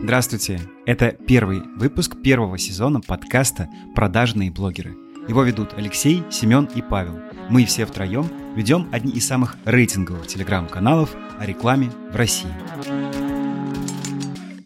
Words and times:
Здравствуйте! 0.00 0.60
Это 0.86 1.10
первый 1.26 1.60
выпуск 1.76 2.22
первого 2.22 2.56
сезона 2.56 3.00
подкаста 3.00 3.68
«Продажные 3.96 4.50
блогеры». 4.50 4.92
Его 5.28 5.42
ведут 5.42 5.74
Алексей, 5.76 6.22
Семен 6.30 6.68
и 6.74 6.82
Павел. 6.82 7.18
Мы 7.50 7.64
все 7.64 7.84
втроем 7.84 8.30
ведем 8.54 8.88
одни 8.92 9.12
из 9.12 9.26
самых 9.26 9.56
рейтинговых 9.64 10.28
телеграм-каналов 10.28 11.14
о 11.38 11.44
рекламе 11.44 11.90
в 12.12 12.16
России. 12.16 12.48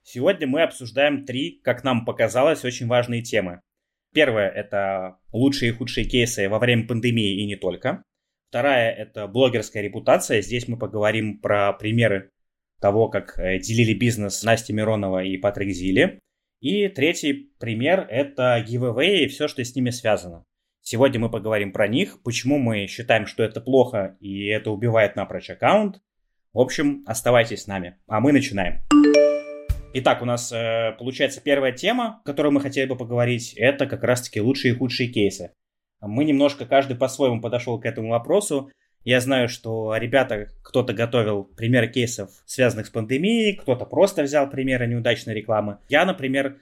Сегодня 0.05 0.46
мы 0.46 0.63
обсуждаем 0.63 1.25
три, 1.25 1.61
как 1.64 1.83
нам 1.83 2.05
показалось, 2.05 2.64
очень 2.64 2.87
важные 2.87 3.23
темы. 3.23 3.62
Первое– 4.12 4.49
это 4.51 5.17
лучшие 5.33 5.73
и 5.73 5.75
худшие 5.75 6.05
кейсы 6.05 6.49
во 6.51 6.59
время 6.59 6.87
пандемии 6.87 7.43
и 7.43 7.46
не 7.46 7.57
только. 7.57 8.05
Вторая– 8.51 8.93
это 8.95 9.27
блогерская 9.27 9.83
репутация. 9.83 10.43
Здесь 10.43 10.69
мы 10.69 10.79
поговорим 10.79 11.41
про 11.41 11.73
примеры 11.73 12.30
того, 12.82 13.09
как 13.09 13.39
э, 13.39 13.59
делили 13.59 13.95
бизнес 13.95 14.43
Настя 14.43 14.75
Миронова 14.75 15.25
и 15.25 15.39
Патрик 15.39 15.71
Зили. 15.71 16.18
И 16.61 16.89
третий 16.89 17.53
пример– 17.58 18.07
это 18.11 18.63
giveaway 18.68 19.21
и 19.21 19.29
все, 19.29 19.49
что 19.49 19.64
с 19.64 19.75
ними 19.75 19.91
связано. 19.91 20.45
Сегодня 20.82 21.21
мы 21.21 21.31
поговорим 21.31 21.72
про 21.72 21.89
них, 21.89 22.22
почему 22.22 22.58
мы 22.58 22.86
считаем, 22.89 23.27
что 23.27 23.43
это 23.43 23.61
плохо 23.61 24.17
и 24.21 24.46
это 24.46 24.71
убивает 24.71 25.17
напрочь 25.17 25.49
аккаунт. 25.49 26.00
В 26.53 26.58
общем, 26.58 27.05
оставайтесь 27.07 27.63
с 27.63 27.67
нами, 27.67 27.96
а 28.07 28.21
мы 28.21 28.32
начинаем. 28.32 28.83
Итак, 29.94 30.22
у 30.22 30.25
нас 30.25 30.53
э, 30.53 30.96
получается 30.99 31.41
первая 31.41 31.72
тема, 31.72 32.20
которую 32.25 32.53
мы 32.53 32.61
хотели 32.61 32.89
бы 32.89 32.97
поговорить, 32.97 33.55
это 33.56 33.86
как 33.86 34.03
раз-таки 34.03 34.41
лучшие 34.41 34.75
и 34.75 34.77
худшие 34.77 35.08
кейсы. 35.08 35.53
Мы 36.00 36.25
немножко 36.25 36.67
каждый 36.67 36.97
по-своему 36.97 37.41
подошел 37.41 37.78
к 37.78 37.86
этому 37.86 38.08
вопросу. 38.08 38.70
Я 39.05 39.20
знаю, 39.20 39.48
что 39.48 39.97
ребята, 39.97 40.48
кто-то 40.62 40.92
готовил 40.92 41.45
примеры 41.45 41.89
кейсов, 41.89 42.31
связанных 42.47 42.87
с 42.87 42.91
пандемией, 42.91 43.56
кто-то 43.56 43.84
просто 43.84 44.23
взял 44.23 44.48
примеры 44.48 44.86
неудачной 44.86 45.34
рекламы. 45.34 45.78
Я, 45.89 46.05
например, 46.05 46.59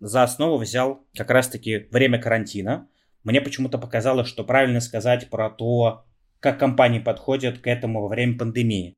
за 0.00 0.22
основу 0.22 0.58
взял 0.58 1.06
как 1.16 1.30
раз-таки 1.30 1.88
время 1.90 2.20
карантина. 2.20 2.88
Мне 3.24 3.40
почему-то 3.40 3.78
показалось, 3.78 4.28
что 4.28 4.44
правильно 4.44 4.80
сказать 4.80 5.30
про 5.30 5.50
то, 5.50 6.04
как 6.40 6.58
компании 6.58 7.00
подходят 7.00 7.58
к 7.58 7.66
этому 7.66 8.02
во 8.02 8.08
время 8.08 8.38
пандемии. 8.38 8.96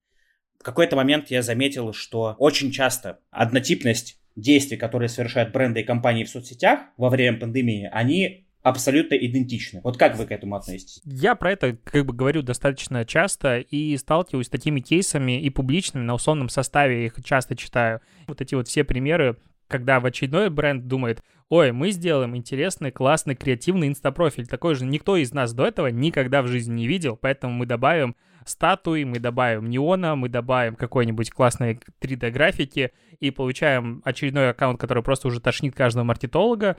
В 0.58 0.62
какой-то 0.62 0.96
момент 0.96 1.30
я 1.30 1.42
заметил, 1.42 1.92
что 1.92 2.34
очень 2.38 2.70
часто 2.70 3.20
однотипность 3.30 4.20
действий, 4.36 4.76
которые 4.76 5.08
совершают 5.08 5.52
бренды 5.52 5.80
и 5.80 5.84
компании 5.84 6.24
в 6.24 6.28
соцсетях 6.28 6.80
во 6.96 7.08
время 7.08 7.38
пандемии, 7.38 7.88
они 7.92 8.46
абсолютно 8.62 9.14
идентичны. 9.14 9.80
Вот 9.82 9.96
как 9.96 10.16
вы 10.16 10.26
к 10.26 10.32
этому 10.32 10.56
относитесь? 10.56 11.00
Я 11.04 11.34
про 11.34 11.52
это 11.52 11.76
как 11.84 12.06
бы 12.06 12.12
говорю 12.12 12.42
достаточно 12.42 13.04
часто 13.04 13.58
и 13.58 13.96
сталкиваюсь 13.96 14.46
с 14.46 14.50
такими 14.50 14.80
кейсами 14.80 15.40
и 15.40 15.50
публичными, 15.50 16.04
на 16.04 16.14
условном 16.14 16.48
составе 16.48 17.06
их 17.06 17.14
часто 17.24 17.56
читаю. 17.56 18.00
Вот 18.26 18.40
эти 18.40 18.54
вот 18.54 18.68
все 18.68 18.84
примеры, 18.84 19.36
когда 19.68 20.00
в 20.00 20.06
очередной 20.06 20.50
бренд 20.50 20.86
думает, 20.86 21.22
ой, 21.48 21.72
мы 21.72 21.90
сделаем 21.90 22.36
интересный, 22.36 22.90
классный, 22.90 23.34
креативный 23.34 23.88
инстапрофиль. 23.88 24.46
Такой 24.46 24.74
же 24.74 24.84
никто 24.84 25.16
из 25.16 25.32
нас 25.32 25.52
до 25.52 25.66
этого 25.66 25.88
никогда 25.88 26.42
в 26.42 26.46
жизни 26.46 26.74
не 26.74 26.86
видел, 26.86 27.16
поэтому 27.16 27.54
мы 27.54 27.66
добавим 27.66 28.16
статуи, 28.44 29.04
мы 29.04 29.18
добавим 29.18 29.68
неона, 29.68 30.16
мы 30.16 30.28
добавим 30.28 30.74
какой-нибудь 30.74 31.30
классной 31.30 31.80
3D-графики 32.00 32.92
и 33.18 33.30
получаем 33.30 34.00
очередной 34.04 34.50
аккаунт, 34.50 34.80
который 34.80 35.02
просто 35.02 35.28
уже 35.28 35.40
тошнит 35.40 35.74
каждого 35.74 36.04
маркетолога, 36.04 36.76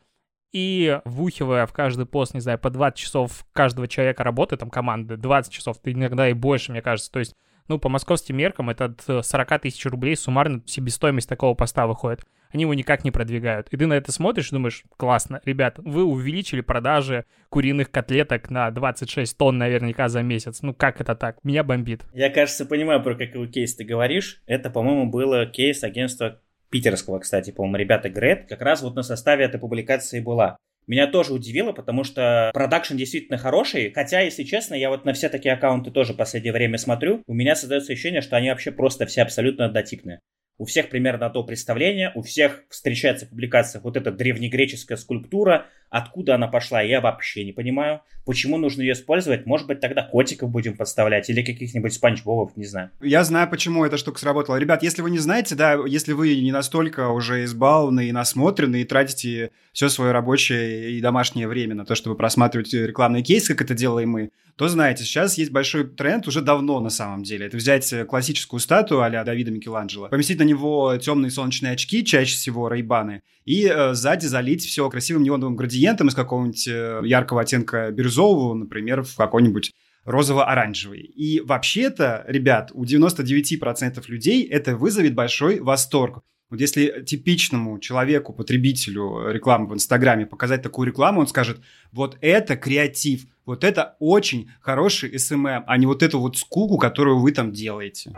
и 0.52 1.00
вбухивая 1.06 1.66
в 1.66 1.74
каждый 1.74 2.06
пост, 2.06 2.34
не 2.34 2.40
знаю, 2.40 2.60
по 2.60 2.70
20 2.70 2.98
часов 2.98 3.46
каждого 3.54 3.88
человека 3.88 4.24
работы, 4.24 4.58
там, 4.58 4.70
команды, 4.70 5.18
20 5.18 5.52
часов, 5.52 5.78
иногда 5.84 6.30
и 6.30 6.34
больше, 6.34 6.72
мне 6.72 6.82
кажется, 6.82 7.12
то 7.12 7.20
есть, 7.20 7.36
ну, 7.68 7.80
по 7.80 7.90
московским 7.90 8.38
меркам 8.38 8.70
это 8.70 8.86
от 8.86 9.26
40 9.26 9.62
тысяч 9.62 9.86
рублей 9.86 10.16
суммарно 10.16 10.62
себестоимость 10.66 11.30
такого 11.30 11.54
поста 11.54 11.88
выходит. 11.88 12.26
Они 12.54 12.64
его 12.64 12.74
никак 12.74 13.06
не 13.06 13.12
продвигают. 13.12 13.70
И 13.70 13.78
ты 13.78 13.88
на 13.88 13.94
это 13.94 14.12
смотришь 14.12 14.50
и 14.50 14.56
думаешь, 14.56 14.84
классно, 14.98 15.40
ребят, 15.46 15.76
вы 15.78 16.04
увеличили 16.04 16.60
продажи 16.60 17.24
куриных 17.48 17.92
котлеток 17.92 18.50
на 18.50 18.70
26 18.72 19.38
тонн 19.38 19.58
наверняка 19.58 20.10
за 20.10 20.22
месяц. 20.22 20.62
Ну, 20.62 20.74
как 20.74 21.00
это 21.00 21.16
так? 21.16 21.38
Меня 21.44 21.64
бомбит. 21.64 22.04
Я, 22.14 22.30
кажется, 22.30 22.66
понимаю, 22.66 23.02
про 23.02 23.16
какой 23.16 23.48
кейс 23.48 23.76
ты 23.76 23.86
говоришь. 23.86 24.42
Это, 24.48 24.70
по-моему, 24.70 25.10
было 25.10 25.46
кейс 25.46 25.82
агентства 25.84 26.42
питерского, 26.72 27.20
кстати, 27.20 27.52
по-моему, 27.52 27.78
ребята 27.78 28.10
Грет, 28.10 28.48
как 28.50 28.62
раз 28.62 28.82
вот 28.82 28.96
на 28.96 29.04
составе 29.04 29.46
этой 29.46 29.60
публикации 29.60 30.20
была. 30.20 30.58
Меня 30.88 31.06
тоже 31.06 31.34
удивило, 31.34 31.74
потому 31.74 32.04
что 32.04 32.50
продакшн 32.54 32.96
действительно 32.96 33.38
хороший, 33.38 33.92
хотя, 33.94 34.22
если 34.22 34.44
честно, 34.44 34.74
я 34.74 34.90
вот 34.90 35.06
на 35.06 35.14
все 35.14 35.30
такие 35.30 35.54
аккаунты 35.54 35.92
тоже 35.92 36.14
в 36.14 36.18
последнее 36.18 36.54
время 36.54 36.78
смотрю, 36.80 37.22
у 37.28 37.34
меня 37.34 37.56
создается 37.56 37.94
ощущение, 37.94 38.22
что 38.22 38.36
они 38.36 38.50
вообще 38.50 38.72
просто 38.72 39.06
все 39.06 39.22
абсолютно 39.22 39.66
однотипные. 39.66 40.20
У 40.58 40.66
всех 40.66 40.90
примерно 40.90 41.30
то 41.30 41.44
представление, 41.44 42.12
у 42.16 42.22
всех 42.22 42.64
встречается 42.70 43.26
в 43.26 43.30
публикациях 43.30 43.84
вот 43.84 43.96
эта 43.96 44.12
древнегреческая 44.12 44.98
скульптура, 44.98 45.68
Откуда 45.92 46.36
она 46.36 46.48
пошла, 46.48 46.82
я 46.82 47.02
вообще 47.02 47.44
не 47.44 47.52
понимаю. 47.52 48.00
Почему 48.26 48.58
нужно 48.58 48.82
ее 48.82 48.94
использовать? 48.94 49.46
Может 49.46 49.68
быть, 49.68 49.82
тогда 49.82 50.04
котиков 50.04 50.50
будем 50.50 50.78
подставлять 50.78 51.30
или 51.30 51.44
каких-нибудь 51.44 51.92
спанч 51.92 52.24
бобов, 52.24 52.56
не 52.56 52.64
знаю. 52.64 52.92
Я 53.02 53.26
знаю, 53.26 53.50
почему 53.50 53.84
эта 53.84 53.98
штука 53.98 54.18
сработала. 54.18 54.56
Ребят, 54.56 54.84
если 54.84 55.02
вы 55.02 55.12
не 55.12 55.20
знаете, 55.20 55.54
да, 55.54 55.78
если 55.86 56.14
вы 56.14 56.40
не 56.40 56.54
настолько 56.54 57.10
уже 57.10 57.44
избалованы 57.44 58.08
и 58.08 58.14
насмотрены 58.14 58.82
и 58.82 58.86
тратите 58.86 59.52
все 59.74 59.90
свое 59.90 60.14
рабочее 60.14 60.92
и 60.92 61.02
домашнее 61.02 61.50
время 61.50 61.76
на 61.76 61.84
то, 61.84 61.94
чтобы 61.94 62.16
просматривать 62.16 62.74
рекламный 62.74 63.22
кейс, 63.22 63.50
как 63.50 63.62
это 63.62 63.74
делаем 63.74 64.12
мы, 64.12 64.32
то 64.56 64.70
знаете, 64.70 65.04
сейчас 65.04 65.38
есть 65.38 65.52
большой 65.52 65.86
тренд 65.88 66.26
уже 66.28 66.42
давно 66.42 66.80
на 66.80 66.90
самом 66.90 67.24
деле. 67.24 67.48
Это 67.48 67.58
взять 67.58 67.94
классическую 68.08 68.62
статую 68.62 69.02
а-ля 69.02 69.26
Давида 69.26 69.52
Микеланджело, 69.52 70.08
поместить 70.08 70.40
на 70.40 70.44
него 70.44 70.96
темные 70.98 71.32
солнечные 71.32 71.74
очки, 71.74 72.06
чаще 72.06 72.36
всего 72.36 72.70
рейбаны, 72.70 73.24
и 73.44 73.66
э, 73.66 73.94
сзади 73.94 74.28
залить 74.28 74.64
все 74.64 74.88
красивым 74.90 75.24
неоновым 75.24 75.56
градиентом 75.56 75.81
из 76.08 76.16
какого-нибудь 76.16 76.68
э, 76.68 77.02
яркого 77.04 77.42
оттенка 77.42 77.92
бирюзового, 77.92 78.54
например, 78.54 79.04
в 79.04 79.16
какой-нибудь 79.16 79.72
розово-оранжевый. 80.06 81.02
И 81.02 81.42
вообще-то, 81.42 82.26
ребят, 82.28 82.72
у 82.74 82.86
99% 82.86 84.04
людей 84.08 84.44
это 84.44 84.76
вызовет 84.76 85.14
большой 85.14 85.60
восторг. 85.60 86.22
Вот 86.50 86.60
если 86.60 87.04
типичному 87.06 87.80
человеку, 87.80 88.34
потребителю 88.34 89.30
рекламы 89.32 89.68
в 89.68 89.74
Инстаграме 89.74 90.26
показать 90.26 90.62
такую 90.62 90.88
рекламу, 90.88 91.22
он 91.22 91.28
скажет, 91.28 91.62
вот 91.94 92.18
это 92.20 92.58
креатив, 92.58 93.26
вот 93.46 93.64
это 93.64 93.96
очень 94.00 94.50
хороший 94.60 95.18
SMM, 95.18 95.64
а 95.66 95.78
не 95.78 95.86
вот 95.86 96.04
эту 96.04 96.20
вот 96.20 96.38
скуку, 96.38 96.78
которую 96.78 97.20
вы 97.20 97.32
там 97.32 97.54
делаете. 97.54 98.12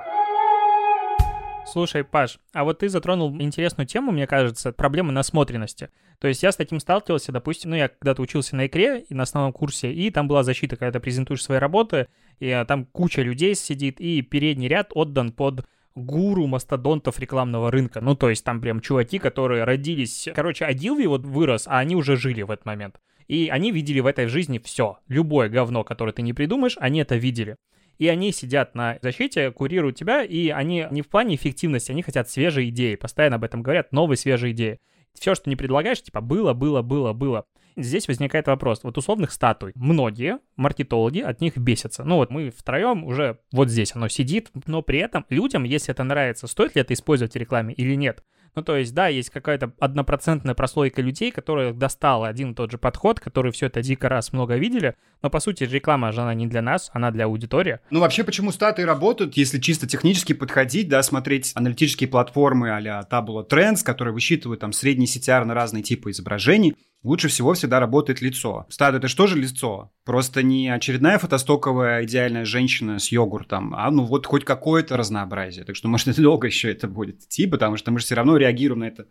Слушай, 1.74 2.04
Паш, 2.04 2.38
а 2.54 2.66
вот 2.66 2.78
ты 2.78 2.88
затронул 2.88 3.36
интересную 3.42 3.88
тему, 3.88 4.12
мне 4.12 4.28
кажется, 4.28 4.72
проблемы 4.72 5.12
насмотренности. 5.12 5.90
То 6.20 6.28
есть 6.28 6.44
я 6.44 6.52
с 6.52 6.56
таким 6.56 6.80
сталкивался, 6.80 7.32
допустим, 7.32 7.72
ну 7.72 7.76
я 7.76 7.88
когда-то 7.88 8.22
учился 8.22 8.56
на 8.56 8.68
икре 8.68 9.00
и 9.00 9.16
на 9.16 9.24
основном 9.24 9.54
курсе, 9.54 9.92
и 9.92 10.12
там 10.12 10.28
была 10.28 10.44
защита, 10.44 10.76
когда 10.76 10.92
ты 10.92 11.00
презентуешь 11.00 11.44
свои 11.44 11.58
работы, 11.58 12.10
и 12.38 12.48
а, 12.48 12.64
там 12.66 12.86
куча 12.86 13.24
людей 13.24 13.56
сидит, 13.56 14.00
и 14.00 14.22
передний 14.22 14.68
ряд 14.68 14.92
отдан 14.94 15.32
под 15.32 15.66
гуру 15.96 16.46
мастодонтов 16.46 17.20
рекламного 17.20 17.72
рынка. 17.72 18.02
Ну, 18.02 18.14
то 18.14 18.30
есть 18.30 18.46
там 18.46 18.62
прям 18.62 18.80
чуваки, 18.80 19.18
которые 19.18 19.64
родились... 19.64 20.30
Короче, 20.36 20.66
Адилви 20.66 21.08
вот 21.08 21.26
вырос, 21.26 21.64
а 21.66 21.80
они 21.80 21.96
уже 21.96 22.18
жили 22.18 22.44
в 22.44 22.52
этот 22.52 22.68
момент. 22.68 23.02
И 23.28 23.50
они 23.52 23.72
видели 23.72 24.00
в 24.00 24.06
этой 24.06 24.28
жизни 24.28 24.62
все. 24.64 25.00
Любое 25.08 25.50
говно, 25.50 25.84
которое 25.84 26.12
ты 26.12 26.22
не 26.22 26.34
придумаешь, 26.34 26.78
они 26.80 27.00
это 27.00 27.16
видели 27.16 27.58
и 28.04 28.08
они 28.10 28.34
сидят 28.34 28.76
на 28.76 29.00
защите, 29.02 29.50
курируют 29.52 29.96
тебя, 29.96 30.24
и 30.24 30.50
они 30.50 30.86
не 30.92 31.02
в 31.02 31.08
плане 31.08 31.36
эффективности, 31.36 31.94
они 31.94 32.02
хотят 32.02 32.30
свежие 32.30 32.68
идеи, 32.68 32.96
постоянно 32.96 33.38
об 33.38 33.46
этом 33.46 33.64
говорят, 33.64 33.94
новые 33.94 34.18
свежие 34.18 34.52
идеи. 34.52 34.82
Все, 35.14 35.36
что 35.36 35.50
не 35.50 35.56
предлагаешь, 35.56 36.04
типа 36.04 36.20
было, 36.20 36.52
было, 36.52 36.82
было, 36.82 37.14
было. 37.14 37.46
Здесь 37.76 38.08
возникает 38.08 38.48
вопрос. 38.48 38.82
Вот 38.84 38.98
условных 38.98 39.32
статуй. 39.32 39.72
Многие 39.76 40.40
маркетологи 40.56 41.20
от 41.20 41.42
них 41.42 41.58
бесятся. 41.58 42.04
Ну 42.04 42.18
вот 42.18 42.30
мы 42.30 42.52
втроем 42.52 43.04
уже 43.04 43.40
вот 43.52 43.70
здесь 43.70 43.96
оно 43.96 44.08
сидит, 44.08 44.52
но 44.66 44.82
при 44.82 45.00
этом 45.00 45.26
людям, 45.30 45.64
если 45.64 45.92
это 45.92 46.04
нравится, 46.04 46.48
стоит 46.48 46.76
ли 46.76 46.82
это 46.82 46.94
использовать 46.94 47.34
в 47.34 47.38
рекламе 47.38 47.74
или 47.74 47.96
нет. 47.96 48.24
Ну, 48.56 48.62
то 48.62 48.78
есть, 48.78 48.94
да, 48.94 49.08
есть 49.08 49.32
какая-то 49.32 49.74
однопроцентная 49.80 50.54
прослойка 50.54 51.02
людей, 51.02 51.32
которая 51.32 51.74
достала 51.74 52.28
один 52.28 52.52
и 52.52 52.56
тот 52.56 52.72
же 52.72 52.78
подход, 52.78 53.20
которые 53.20 53.52
все 53.52 53.66
это 53.66 53.82
дико 53.82 54.10
раз 54.10 54.32
много 54.32 54.56
видели, 54.58 54.96
но, 55.24 55.30
по 55.30 55.40
сути, 55.40 55.64
реклама 55.64 56.12
же 56.12 56.22
она 56.22 56.34
не 56.34 56.46
для 56.46 56.62
нас, 56.62 56.92
она 56.94 57.10
для 57.10 57.26
аудитории. 57.26 57.80
Ну, 57.90 58.00
вообще, 58.00 58.24
почему 58.24 58.52
статы 58.52 58.86
работают, 58.86 59.38
если 59.38 59.60
чисто 59.60 59.88
технически 59.88 60.34
подходить, 60.34 60.88
да, 60.88 61.02
смотреть 61.02 61.52
аналитические 61.56 62.08
платформы 62.10 62.72
а-ля 62.72 63.06
Tabula 63.10 63.48
Trends, 63.48 63.84
которые 63.84 64.14
высчитывают 64.14 64.62
там 64.62 64.72
средний 64.72 65.06
CTR 65.06 65.46
на 65.46 65.56
разные 65.56 65.82
типы 65.82 66.12
изображений, 66.12 66.76
лучше 67.04 67.28
всего 67.28 67.54
всегда 67.54 67.80
работает 67.80 68.22
лицо. 68.22 68.66
Стат 68.70 68.96
это 68.96 69.08
что 69.08 69.28
же 69.28 69.38
лицо? 69.38 69.92
Просто 70.06 70.42
не 70.42 70.70
очередная 70.70 71.18
фотостоковая 71.18 72.04
идеальная 72.06 72.46
женщина 72.46 73.00
с 73.00 73.12
йогуртом, 73.12 73.74
а 73.76 73.92
ну 73.92 74.04
вот 74.06 74.26
хоть 74.26 74.46
какое-то 74.46 74.98
разнообразие. 74.98 75.66
Так 75.66 75.76
что, 75.76 75.88
может, 75.88 76.08
это 76.08 76.22
долго 76.24 76.48
еще 76.48 76.72
это 76.72 76.88
будет 76.88 77.24
идти, 77.24 77.48
потому 77.48 77.78
что 77.78 77.92
мы 77.92 78.00
же 78.00 78.06
все 78.06 78.16
равно 78.16 78.38
реагируем 78.38 78.80
на 78.80 78.86
это 78.86 79.06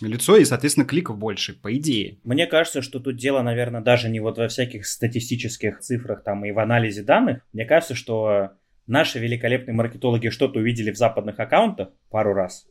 лицо, 0.00 0.36
и, 0.36 0.44
соответственно, 0.44 0.86
кликов 0.86 1.16
больше, 1.16 1.54
по 1.54 1.74
идее. 1.74 2.18
Мне 2.24 2.46
кажется, 2.46 2.82
что 2.82 3.00
тут 3.00 3.16
дело, 3.16 3.42
наверное, 3.42 3.80
даже 3.80 4.08
не 4.08 4.20
вот 4.20 4.36
во 4.38 4.48
всяких 4.48 4.86
статистических 4.86 5.80
цифрах 5.80 6.22
там 6.22 6.44
и 6.44 6.52
в 6.52 6.58
анализе 6.58 7.02
данных. 7.02 7.40
Мне 7.52 7.64
кажется, 7.64 7.94
что 7.94 8.50
наши 8.86 9.18
великолепные 9.18 9.74
маркетологи 9.74 10.28
что-то 10.28 10.58
увидели 10.58 10.90
в 10.90 10.96
западных 10.96 11.38
аккаунтах 11.40 11.88
пару 12.10 12.34
раз, 12.34 12.66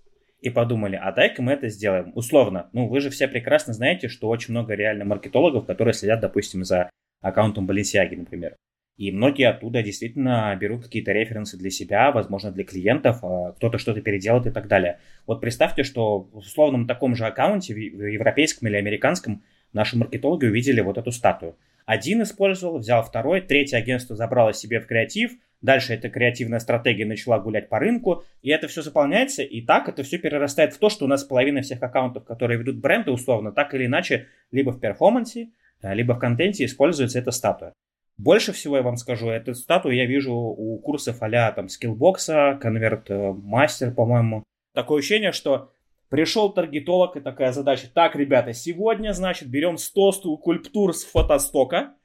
и 0.45 0.51
подумали, 0.51 0.95
а 0.95 1.12
дай-ка 1.12 1.42
мы 1.42 1.53
это 1.53 1.69
сделаем. 1.69 2.12
Условно, 2.13 2.69
ну 2.71 2.88
вы 2.88 3.01
же 3.01 3.09
все 3.09 3.27
прекрасно 3.27 3.74
знаете, 3.74 4.09
что 4.09 4.30
очень 4.30 4.51
много 4.51 4.75
реально 4.75 5.03
маркетологов, 5.03 5.65
которые 5.65 5.95
следят, 5.95 6.19
допустим, 6.19 6.63
за 6.63 6.92
аккаунтом 7.21 7.68
Balenciaga, 7.68 8.15
например. 8.15 8.56
И 8.97 9.12
многие 9.12 9.50
оттуда 9.50 9.81
действительно 9.81 10.56
берут 10.56 10.83
какие-то 10.83 11.13
референсы 11.13 11.57
для 11.57 11.71
себя, 11.71 12.12
возможно, 12.12 12.51
для 12.51 12.63
клиентов, 12.63 13.24
а 13.24 13.53
кто-то 13.53 13.80
что-то 13.80 14.01
переделает 14.01 14.45
и 14.45 14.51
так 14.51 14.68
далее. 14.68 15.00
Вот 15.25 15.42
представьте, 15.42 15.81
что 15.81 16.19
в 16.19 16.38
условном 16.38 16.86
таком 16.86 17.15
же 17.15 17.25
аккаунте, 17.25 17.74
в 17.74 17.77
европейском 17.77 18.68
или 18.68 18.77
американском, 18.77 19.44
наши 19.74 19.97
маркетологи 19.97 20.45
увидели 20.45 20.80
вот 20.80 21.00
эту 21.00 21.12
статую. 21.12 21.57
Один 21.88 22.21
использовал, 22.21 22.77
взял 22.77 23.01
второй, 23.03 23.42
третье 23.42 23.77
агентство 23.77 24.15
забрало 24.15 24.53
себе 24.53 24.80
в 24.80 24.86
креатив, 24.86 25.31
дальше 25.62 25.94
эта 25.94 26.10
креативная 26.10 26.60
стратегия 26.60 27.06
начала 27.06 27.40
гулять 27.40 27.69
по 27.69 27.80
рынку, 27.80 28.24
и 28.42 28.50
это 28.50 28.68
все 28.68 28.81
заполняется, 28.81 29.44
и 29.44 29.62
так 29.62 29.90
это 29.90 30.04
все 30.04 30.18
перерастает 30.18 30.74
в 30.74 30.80
то, 30.80 30.90
что 30.90 31.06
у 31.06 31.07
нас 31.07 31.24
половина 31.24 31.62
всех 31.62 31.81
аккаунтов, 31.81 32.25
которые 32.25 32.60
ведут 32.60 32.78
бренды 32.78 33.12
условно, 33.12 33.52
так 33.52 33.74
или 33.74 33.86
иначе, 33.86 34.28
либо 34.52 34.72
в 34.72 34.80
перформансе, 34.80 35.50
либо 35.81 36.13
в 36.13 36.19
контенте 36.19 36.66
используется 36.66 37.19
эта 37.19 37.31
статуя. 37.31 37.74
Больше 38.18 38.54
всего 38.54 38.78
я 38.78 38.84
вам 38.84 38.96
скажу, 38.96 39.28
эту 39.28 39.54
статую 39.56 39.96
я 39.96 40.06
вижу 40.06 40.34
у 40.34 40.80
курсов 40.80 41.18
а 41.22 41.52
там 41.52 41.68
скиллбокса, 41.68 42.57
конверт 42.62 43.10
мастер, 43.10 43.92
по-моему. 43.92 44.44
Такое 44.74 45.00
ощущение, 45.00 45.34
что 45.34 45.72
пришел 46.10 46.54
таргетолог 46.54 47.18
и 47.18 47.19
такая 47.19 47.52
задача. 47.52 47.88
Так, 47.94 48.16
ребята, 48.16 48.54
сегодня, 48.54 49.12
значит, 49.12 49.50
берем 49.50 49.78
100 49.78 50.12
скульптур 50.13 50.94
с 50.94 51.04
фотостока, 51.04 51.96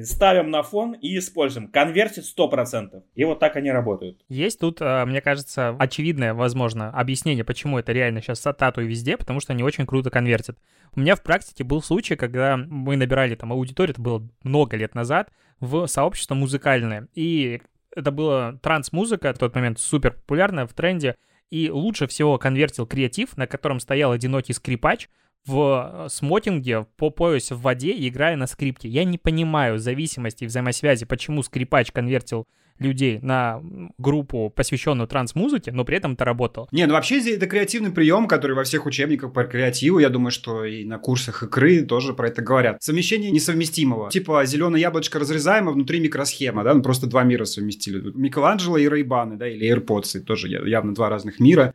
ставим 0.00 0.50
на 0.50 0.62
фон 0.62 0.92
и 0.94 1.18
используем. 1.18 1.68
Конвертит 1.68 2.24
100%. 2.24 3.02
И 3.14 3.24
вот 3.24 3.38
так 3.38 3.56
они 3.56 3.70
работают. 3.70 4.22
Есть 4.28 4.60
тут, 4.60 4.80
э, 4.80 5.04
мне 5.04 5.20
кажется, 5.20 5.76
очевидное, 5.78 6.34
возможно, 6.34 6.90
объяснение, 6.90 7.44
почему 7.44 7.78
это 7.78 7.92
реально 7.92 8.22
сейчас 8.22 8.40
статуи 8.40 8.84
везде, 8.84 9.16
потому 9.16 9.40
что 9.40 9.52
они 9.52 9.62
очень 9.62 9.86
круто 9.86 10.10
конвертят. 10.10 10.58
У 10.94 11.00
меня 11.00 11.14
в 11.14 11.22
практике 11.22 11.64
был 11.64 11.82
случай, 11.82 12.16
когда 12.16 12.56
мы 12.56 12.96
набирали 12.96 13.34
там 13.34 13.52
аудиторию, 13.52 13.92
это 13.92 14.02
было 14.02 14.28
много 14.42 14.76
лет 14.76 14.94
назад, 14.94 15.30
в 15.60 15.86
сообщество 15.86 16.34
музыкальное. 16.34 17.08
И 17.14 17.60
это 17.94 18.10
была 18.10 18.54
транс-музыка, 18.62 19.32
в 19.32 19.38
тот 19.38 19.54
момент 19.54 19.78
супер 19.78 20.12
популярная, 20.12 20.66
в 20.66 20.72
тренде. 20.72 21.16
И 21.50 21.70
лучше 21.70 22.06
всего 22.06 22.38
конвертил 22.38 22.86
креатив, 22.86 23.36
на 23.36 23.46
котором 23.46 23.78
стоял 23.78 24.10
одинокий 24.10 24.54
скрипач, 24.54 25.08
в 25.46 26.04
э, 26.04 26.08
смокинге 26.08 26.86
по 26.96 27.10
пояс 27.10 27.50
в 27.50 27.60
воде, 27.60 27.94
играя 28.08 28.36
на 28.36 28.46
скрипке. 28.46 28.88
Я 28.88 29.04
не 29.04 29.18
понимаю 29.18 29.78
зависимости 29.78 30.44
и 30.44 30.46
взаимосвязи, 30.46 31.04
почему 31.04 31.42
скрипач 31.42 31.90
конвертил 31.92 32.46
людей 32.78 33.20
на 33.22 33.62
группу, 33.98 34.52
посвященную 34.54 35.06
транс-музыке, 35.06 35.72
но 35.72 35.84
при 35.84 35.96
этом 35.96 36.12
это 36.12 36.24
работало. 36.24 36.68
Не, 36.72 36.86
ну 36.86 36.94
вообще 36.94 37.20
это 37.34 37.46
креативный 37.46 37.90
прием, 37.90 38.26
который 38.26 38.56
во 38.56 38.64
всех 38.64 38.86
учебниках 38.86 39.32
по 39.32 39.44
креативу, 39.44 39.98
я 39.98 40.08
думаю, 40.08 40.30
что 40.30 40.64
и 40.64 40.84
на 40.84 40.98
курсах 40.98 41.42
икры 41.42 41.82
тоже 41.82 42.12
про 42.14 42.28
это 42.28 42.42
говорят. 42.42 42.82
Совмещение 42.82 43.30
несовместимого. 43.30 44.10
Типа 44.10 44.44
зеленое 44.44 44.80
яблочко 44.80 45.18
разрезаемо, 45.18 45.72
внутри 45.72 46.00
микросхема, 46.00 46.64
да, 46.64 46.74
ну 46.74 46.82
просто 46.82 47.06
два 47.06 47.22
мира 47.22 47.44
совместили. 47.44 48.12
Микеланджело 48.14 48.78
и 48.78 48.88
Рейбаны, 48.88 49.36
да, 49.36 49.48
или 49.48 49.72
AirPods, 49.72 50.20
тоже 50.20 50.48
явно 50.48 50.94
два 50.94 51.08
разных 51.08 51.40
мира. 51.40 51.74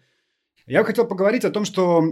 Я 0.66 0.84
хотел 0.84 1.08
поговорить 1.08 1.46
о 1.46 1.52
том, 1.52 1.64
что 1.64 2.04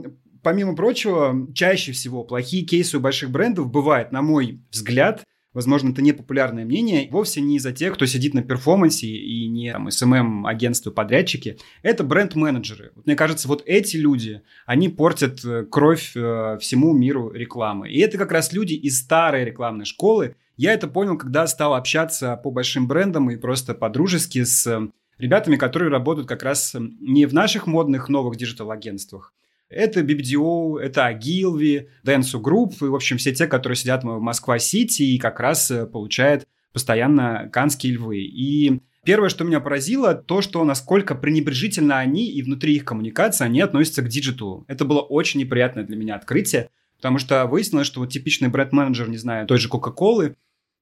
помимо 0.45 0.75
прочего, 0.75 1.47
чаще 1.55 1.91
всего 1.91 2.23
плохие 2.23 2.63
кейсы 2.63 2.97
у 2.97 2.99
больших 2.99 3.31
брендов 3.31 3.71
бывают, 3.71 4.11
на 4.11 4.21
мой 4.21 4.61
взгляд, 4.69 5.23
возможно, 5.53 5.89
это 5.89 6.03
непопулярное 6.03 6.65
мнение, 6.65 7.07
вовсе 7.09 7.41
не 7.41 7.57
из-за 7.57 7.71
тех, 7.71 7.95
кто 7.95 8.05
сидит 8.05 8.35
на 8.35 8.43
перформансе 8.43 9.07
и 9.07 9.47
не 9.47 9.71
там, 9.71 9.87
SMM-агентства, 9.87 10.91
подрядчики. 10.91 11.57
Это 11.81 12.03
бренд-менеджеры. 12.03 12.91
Вот, 12.93 13.07
мне 13.07 13.15
кажется, 13.15 13.47
вот 13.47 13.63
эти 13.65 13.97
люди, 13.97 14.43
они 14.67 14.87
портят 14.87 15.43
э, 15.43 15.63
кровь 15.65 16.11
э, 16.15 16.59
всему 16.61 16.93
миру 16.93 17.31
рекламы. 17.31 17.89
И 17.89 17.99
это 17.99 18.19
как 18.19 18.31
раз 18.31 18.53
люди 18.53 18.73
из 18.73 18.99
старой 18.99 19.45
рекламной 19.45 19.85
школы. 19.85 20.35
Я 20.57 20.73
это 20.73 20.87
понял, 20.87 21.17
когда 21.17 21.47
стал 21.47 21.73
общаться 21.73 22.37
по 22.37 22.51
большим 22.51 22.87
брендам 22.87 23.31
и 23.31 23.35
просто 23.35 23.73
по-дружески 23.73 24.43
с 24.43 24.91
ребятами, 25.17 25.55
которые 25.55 25.89
работают 25.89 26.27
как 26.27 26.43
раз 26.43 26.75
не 26.99 27.25
в 27.25 27.33
наших 27.33 27.65
модных 27.65 28.09
новых 28.09 28.37
диджитал-агентствах, 28.37 29.33
это 29.69 30.01
BBDO, 30.01 30.79
это 30.79 31.09
Ogilvy, 31.11 31.87
Dentsu 32.05 32.41
Group, 32.41 32.75
и, 32.81 32.85
в 32.85 32.95
общем, 32.95 33.17
все 33.17 33.33
те, 33.33 33.47
которые 33.47 33.75
сидят 33.75 34.03
в 34.03 34.19
Москва-Сити 34.19 35.03
и 35.03 35.17
как 35.17 35.39
раз 35.39 35.71
э, 35.71 35.85
получают 35.85 36.47
постоянно 36.71 37.49
канские 37.51 37.93
львы. 37.93 38.19
И 38.19 38.81
первое, 39.05 39.29
что 39.29 39.43
меня 39.43 39.59
поразило, 39.59 40.13
то, 40.13 40.41
что 40.41 40.63
насколько 40.65 41.15
пренебрежительно 41.15 41.97
они 41.97 42.29
и 42.29 42.41
внутри 42.41 42.75
их 42.75 42.85
коммуникации 42.85 43.45
они 43.45 43.61
относятся 43.61 44.01
к 44.01 44.09
диджиталу. 44.09 44.65
Это 44.67 44.85
было 44.85 44.99
очень 44.99 45.39
неприятное 45.39 45.85
для 45.85 45.95
меня 45.95 46.15
открытие, 46.15 46.69
потому 46.97 47.17
что 47.17 47.45
выяснилось, 47.45 47.87
что 47.87 48.01
вот 48.01 48.09
типичный 48.09 48.49
бренд-менеджер, 48.49 49.09
не 49.09 49.17
знаю, 49.17 49.47
той 49.47 49.57
же 49.57 49.69
Кока-Колы, 49.69 50.35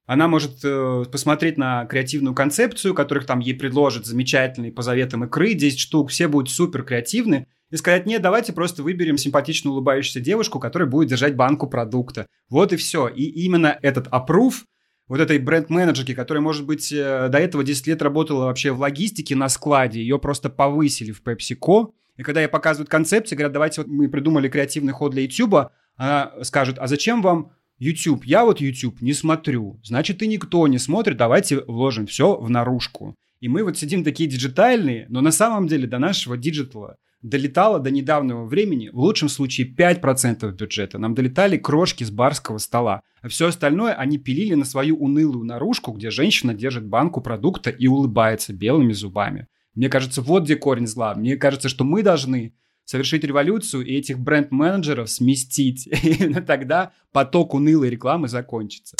она 0.06 0.28
может 0.28 0.58
э, 0.64 1.04
посмотреть 1.10 1.56
на 1.56 1.86
креативную 1.86 2.34
концепцию, 2.34 2.92
которых 2.92 3.24
там 3.24 3.38
ей 3.38 3.54
предложат 3.54 4.04
замечательные 4.04 4.70
по 4.70 4.82
заветам 4.82 5.24
икры, 5.24 5.54
10 5.54 5.78
штук, 5.78 6.10
все 6.10 6.28
будут 6.28 6.50
супер 6.50 6.82
креативны, 6.82 7.46
и 7.74 7.76
сказать, 7.76 8.06
нет, 8.06 8.22
давайте 8.22 8.52
просто 8.52 8.84
выберем 8.84 9.18
симпатично 9.18 9.72
улыбающуюся 9.72 10.20
девушку, 10.20 10.60
которая 10.60 10.88
будет 10.88 11.08
держать 11.08 11.34
банку 11.34 11.66
продукта. 11.66 12.28
Вот 12.48 12.72
и 12.72 12.76
все. 12.76 13.08
И 13.08 13.24
именно 13.24 13.76
этот 13.82 14.06
аппрув 14.12 14.64
вот 15.08 15.18
этой 15.18 15.40
бренд-менеджерки, 15.40 16.14
которая, 16.14 16.40
может 16.40 16.66
быть, 16.66 16.92
э, 16.92 17.28
до 17.28 17.38
этого 17.38 17.64
10 17.64 17.88
лет 17.88 18.00
работала 18.00 18.44
вообще 18.44 18.70
в 18.70 18.78
логистике 18.78 19.34
на 19.34 19.48
складе, 19.48 20.00
ее 20.00 20.20
просто 20.20 20.50
повысили 20.50 21.10
в 21.10 21.20
PepsiCo. 21.24 21.90
И 22.16 22.22
когда 22.22 22.42
ей 22.42 22.46
показывают 22.46 22.88
концепцию, 22.88 23.38
говорят, 23.38 23.52
давайте 23.52 23.80
вот 23.80 23.90
мы 23.90 24.08
придумали 24.08 24.48
креативный 24.48 24.92
ход 24.92 25.10
для 25.10 25.22
YouTube, 25.22 25.72
она 25.96 26.32
скажет, 26.42 26.78
а 26.78 26.86
зачем 26.86 27.22
вам 27.22 27.50
YouTube? 27.78 28.24
Я 28.24 28.44
вот 28.44 28.60
YouTube 28.60 29.00
не 29.00 29.14
смотрю. 29.14 29.80
Значит, 29.82 30.22
и 30.22 30.28
никто 30.28 30.68
не 30.68 30.78
смотрит, 30.78 31.16
давайте 31.16 31.64
вложим 31.64 32.06
все 32.06 32.36
в 32.36 32.48
наружку. 32.48 33.16
И 33.40 33.48
мы 33.48 33.64
вот 33.64 33.76
сидим 33.76 34.04
такие 34.04 34.28
диджитальные, 34.28 35.06
но 35.08 35.20
на 35.20 35.32
самом 35.32 35.66
деле 35.66 35.88
до 35.88 35.98
нашего 35.98 36.36
диджитала 36.36 36.98
долетало 37.24 37.80
до 37.80 37.90
недавнего 37.90 38.44
времени 38.44 38.90
в 38.92 38.98
лучшем 38.98 39.30
случае 39.30 39.74
5% 39.74 40.52
бюджета. 40.52 40.98
Нам 40.98 41.14
долетали 41.14 41.56
крошки 41.56 42.04
с 42.04 42.10
барского 42.10 42.58
стола. 42.58 43.00
А 43.22 43.28
все 43.28 43.48
остальное 43.48 43.94
они 43.94 44.18
пилили 44.18 44.54
на 44.54 44.66
свою 44.66 44.98
унылую 44.98 45.44
наружку, 45.44 45.92
где 45.92 46.10
женщина 46.10 46.52
держит 46.52 46.86
банку 46.86 47.22
продукта 47.22 47.70
и 47.70 47.86
улыбается 47.86 48.52
белыми 48.52 48.92
зубами. 48.92 49.48
Мне 49.74 49.88
кажется, 49.88 50.20
вот 50.20 50.44
где 50.44 50.56
корень 50.56 50.86
зла. 50.86 51.14
Мне 51.14 51.36
кажется, 51.36 51.70
что 51.70 51.82
мы 51.82 52.02
должны 52.02 52.54
совершить 52.84 53.24
революцию 53.24 53.86
и 53.86 53.94
этих 53.94 54.18
бренд-менеджеров 54.18 55.08
сместить. 55.08 55.86
И 56.04 56.10
именно 56.12 56.42
тогда 56.42 56.92
поток 57.12 57.54
унылой 57.54 57.88
рекламы 57.88 58.28
закончится. 58.28 58.96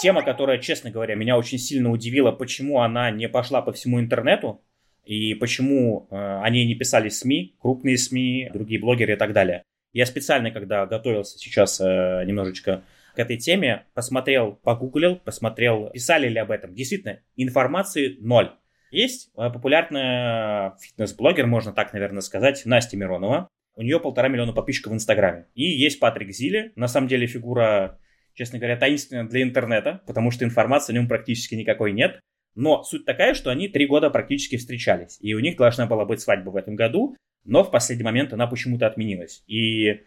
Тема, 0.00 0.22
которая, 0.22 0.58
честно 0.58 0.90
говоря, 0.90 1.14
меня 1.14 1.38
очень 1.38 1.58
сильно 1.58 1.90
удивила, 1.90 2.32
почему 2.32 2.80
она 2.80 3.12
не 3.12 3.28
пошла 3.28 3.62
по 3.62 3.72
всему 3.72 4.00
интернету, 4.00 4.60
и 5.06 5.34
почему 5.34 6.08
э, 6.10 6.40
они 6.42 6.66
не 6.66 6.74
писали 6.74 7.08
СМИ, 7.08 7.56
крупные 7.60 7.96
СМИ, 7.96 8.50
другие 8.52 8.80
блогеры 8.80 9.14
и 9.14 9.16
так 9.16 9.32
далее. 9.32 9.62
Я 9.92 10.04
специально, 10.04 10.50
когда 10.50 10.84
готовился 10.84 11.38
сейчас 11.38 11.80
э, 11.80 12.24
немножечко 12.26 12.82
к 13.14 13.18
этой 13.18 13.38
теме, 13.38 13.86
посмотрел, 13.94 14.56
погуглил, 14.62 15.16
посмотрел, 15.16 15.90
писали 15.90 16.28
ли 16.28 16.38
об 16.38 16.50
этом. 16.50 16.74
Действительно, 16.74 17.20
информации 17.36 18.16
ноль. 18.20 18.52
Есть 18.90 19.30
э, 19.36 19.48
популярная 19.48 20.76
фитнес-блогер, 20.80 21.46
можно 21.46 21.72
так, 21.72 21.92
наверное, 21.92 22.20
сказать, 22.20 22.62
Настя 22.66 22.96
Миронова. 22.96 23.48
У 23.76 23.82
нее 23.82 24.00
полтора 24.00 24.28
миллиона 24.28 24.52
подписчиков 24.52 24.92
в 24.92 24.96
Инстаграме. 24.96 25.46
И 25.54 25.64
есть 25.64 26.00
Патрик 26.00 26.30
Зили, 26.30 26.72
на 26.76 26.88
самом 26.88 27.08
деле 27.08 27.26
фигура, 27.26 28.00
честно 28.34 28.58
говоря, 28.58 28.76
таинственная 28.76 29.24
для 29.24 29.42
интернета, 29.42 30.02
потому 30.06 30.30
что 30.30 30.44
информации 30.44 30.92
о 30.92 30.96
нем 30.96 31.08
практически 31.08 31.54
никакой 31.54 31.92
нет. 31.92 32.18
Но 32.56 32.82
суть 32.82 33.04
такая, 33.04 33.34
что 33.34 33.50
они 33.50 33.68
три 33.68 33.86
года 33.86 34.10
практически 34.10 34.56
встречались. 34.56 35.18
И 35.20 35.34
у 35.34 35.40
них 35.40 35.56
должна 35.56 35.86
была 35.86 36.06
быть 36.06 36.20
свадьба 36.20 36.50
в 36.50 36.56
этом 36.56 36.74
году, 36.74 37.14
но 37.44 37.62
в 37.62 37.70
последний 37.70 38.04
момент 38.04 38.32
она 38.32 38.46
почему-то 38.46 38.86
отменилась. 38.86 39.44
И 39.46 40.00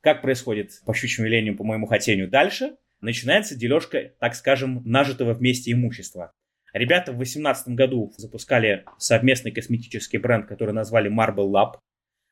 как 0.00 0.22
происходит 0.22 0.70
по 0.86 0.94
щучьему 0.94 1.26
велению, 1.26 1.56
по 1.56 1.64
моему 1.64 1.86
хотению, 1.86 2.28
дальше? 2.28 2.76
Начинается 3.00 3.56
дележка, 3.56 4.12
так 4.20 4.36
скажем, 4.36 4.82
нажитого 4.84 5.34
вместе 5.34 5.72
имущества. 5.72 6.32
Ребята 6.72 7.10
в 7.10 7.16
2018 7.16 7.68
году 7.68 8.12
запускали 8.16 8.84
совместный 8.98 9.50
косметический 9.50 10.18
бренд, 10.18 10.46
который 10.46 10.72
назвали 10.72 11.10
Marble 11.10 11.50
Lab. 11.50 11.80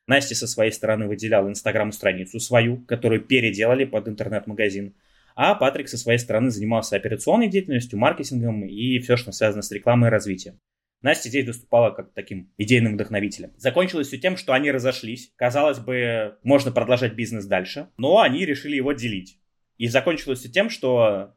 Настя 0.07 0.37
со 0.37 0.47
своей 0.47 0.71
стороны 0.71 1.09
выделяла 1.09 1.49
инстаграм-страницу 1.49 2.39
свою, 2.39 2.83
которую 2.85 3.23
переделали 3.23 3.85
под 3.85 4.07
интернет-магазин 4.07 4.95
а 5.35 5.55
Патрик 5.55 5.89
со 5.89 5.99
своей 5.99 6.19
стороны 6.19 6.51
занимался 6.51 6.97
операционной 6.97 7.49
деятельностью, 7.49 7.99
маркетингом 7.99 8.65
и 8.67 8.99
все, 9.01 9.17
что 9.17 9.33
связано 9.33 9.63
с 9.63 9.71
рекламой 9.73 10.09
и 10.09 10.11
развитием. 10.11 10.61
Настя 11.03 11.29
здесь 11.29 11.47
выступала 11.47 11.91
как 11.91 12.15
таким 12.15 12.51
идейным 12.57 12.95
вдохновителем. 12.95 13.53
Закончилось 13.59 14.09
все 14.09 14.17
тем, 14.17 14.39
что 14.39 14.55
они 14.55 14.71
разошлись. 14.71 15.33
Казалось 15.37 15.79
бы, 15.79 16.39
можно 16.43 16.73
продолжать 16.73 17.15
бизнес 17.15 17.45
дальше, 17.45 17.89
но 17.99 18.21
они 18.21 18.47
решили 18.47 18.77
его 18.77 18.93
делить. 18.93 19.39
И 19.77 19.89
закончилось 19.89 20.39
все 20.39 20.49
тем, 20.49 20.71
что 20.71 21.35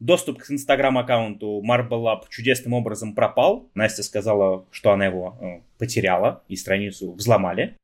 доступ 0.00 0.42
к 0.42 0.50
инстаграм-аккаунту 0.50 1.62
Marble 1.64 2.02
Lab 2.02 2.22
чудесным 2.28 2.72
образом 2.72 3.14
пропал. 3.14 3.70
Настя 3.74 4.02
сказала, 4.02 4.66
что 4.72 4.90
она 4.90 5.06
его 5.06 5.38
э, 5.40 5.60
потеряла 5.78 6.42
и 6.48 6.56
страницу 6.56 7.12
взломали. 7.12 7.76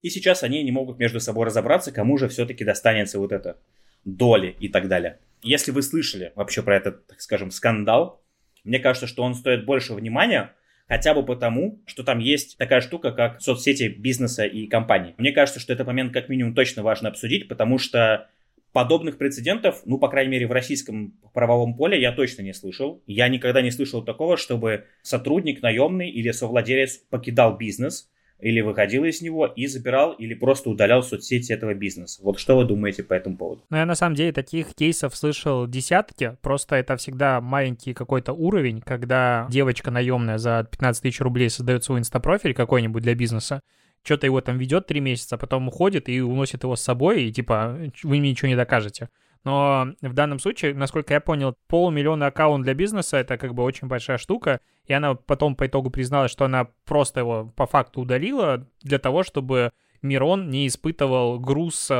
И 0.00 0.08
сейчас 0.08 0.42
они 0.42 0.62
не 0.62 0.72
могут 0.72 0.98
между 0.98 1.20
собой 1.20 1.46
разобраться, 1.46 1.92
кому 1.92 2.16
же 2.16 2.28
все-таки 2.28 2.64
достанется 2.64 3.18
вот 3.18 3.32
это 3.32 3.58
доли 4.04 4.56
и 4.58 4.68
так 4.68 4.88
далее. 4.88 5.18
Если 5.42 5.70
вы 5.70 5.82
слышали 5.82 6.32
вообще 6.34 6.62
про 6.62 6.76
этот, 6.76 7.06
так 7.06 7.20
скажем, 7.20 7.50
скандал, 7.50 8.22
мне 8.64 8.78
кажется, 8.78 9.06
что 9.06 9.22
он 9.22 9.34
стоит 9.34 9.64
больше 9.64 9.94
внимания, 9.94 10.54
хотя 10.88 11.14
бы 11.14 11.24
потому, 11.24 11.82
что 11.86 12.04
там 12.04 12.18
есть 12.20 12.56
такая 12.58 12.80
штука, 12.80 13.12
как 13.12 13.40
соцсети 13.40 13.88
бизнеса 13.88 14.44
и 14.44 14.66
компаний. 14.66 15.14
Мне 15.18 15.32
кажется, 15.32 15.60
что 15.60 15.72
этот 15.72 15.86
момент 15.86 16.12
как 16.12 16.28
минимум 16.28 16.54
точно 16.54 16.82
важно 16.82 17.08
обсудить, 17.08 17.48
потому 17.48 17.78
что 17.78 18.28
подобных 18.72 19.18
прецедентов, 19.18 19.82
ну, 19.84 19.98
по 19.98 20.08
крайней 20.08 20.30
мере, 20.30 20.46
в 20.46 20.52
российском 20.52 21.18
правовом 21.34 21.74
поле 21.74 22.00
я 22.00 22.12
точно 22.12 22.42
не 22.42 22.54
слышал. 22.54 23.02
Я 23.06 23.28
никогда 23.28 23.62
не 23.62 23.70
слышал 23.70 24.04
такого, 24.04 24.36
чтобы 24.36 24.86
сотрудник 25.02 25.60
наемный 25.60 26.08
или 26.08 26.30
совладелец 26.30 26.98
покидал 27.10 27.56
бизнес– 27.56 28.08
или 28.42 28.60
выходил 28.60 29.04
из 29.04 29.22
него 29.22 29.46
и 29.46 29.66
забирал 29.66 30.12
или 30.12 30.34
просто 30.34 30.68
удалял 30.68 31.02
соцсети 31.02 31.52
этого 31.52 31.74
бизнеса. 31.74 32.20
Вот 32.22 32.38
что 32.38 32.56
вы 32.56 32.64
думаете 32.64 33.04
по 33.04 33.14
этому 33.14 33.36
поводу? 33.36 33.62
Ну, 33.70 33.76
я 33.76 33.86
на 33.86 33.94
самом 33.94 34.16
деле 34.16 34.32
таких 34.32 34.74
кейсов 34.74 35.16
слышал 35.16 35.68
десятки, 35.68 36.36
просто 36.42 36.76
это 36.76 36.96
всегда 36.96 37.40
маленький 37.40 37.94
какой-то 37.94 38.32
уровень, 38.32 38.80
когда 38.80 39.46
девочка 39.48 39.90
наемная 39.90 40.38
за 40.38 40.66
15 40.70 41.02
тысяч 41.02 41.20
рублей 41.20 41.48
создает 41.48 41.84
свой 41.84 42.00
инстапрофиль 42.00 42.52
какой-нибудь 42.52 43.02
для 43.02 43.14
бизнеса, 43.14 43.62
что-то 44.02 44.26
его 44.26 44.40
там 44.40 44.58
ведет 44.58 44.86
три 44.88 44.98
месяца, 44.98 45.38
потом 45.38 45.68
уходит 45.68 46.08
и 46.08 46.20
уносит 46.20 46.64
его 46.64 46.74
с 46.74 46.82
собой, 46.82 47.24
и 47.24 47.32
типа, 47.32 47.78
вы 48.02 48.18
мне 48.18 48.30
ничего 48.30 48.48
не 48.48 48.56
докажете. 48.56 49.08
Но 49.44 49.88
в 50.00 50.12
данном 50.12 50.38
случае, 50.38 50.74
насколько 50.74 51.14
я 51.14 51.20
понял, 51.20 51.56
полмиллиона 51.66 52.26
аккаунт 52.26 52.64
для 52.64 52.74
бизнеса— 52.74 53.16
это 53.18 53.38
как 53.38 53.54
бы 53.54 53.62
очень 53.64 53.88
большая 53.88 54.18
штука, 54.18 54.60
и 54.86 54.92
она 54.92 55.14
потом 55.14 55.56
по 55.56 55.66
итогу 55.66 55.90
призналась, 55.90 56.30
что 56.30 56.44
она 56.44 56.68
просто 56.84 57.20
его 57.20 57.52
по 57.56 57.66
факту 57.66 58.02
удалила 58.02 58.68
для 58.82 58.98
того, 58.98 59.24
чтобы 59.24 59.72
Мирон 60.00 60.50
не 60.50 60.66
испытывал 60.66 61.40
груз 61.40 61.90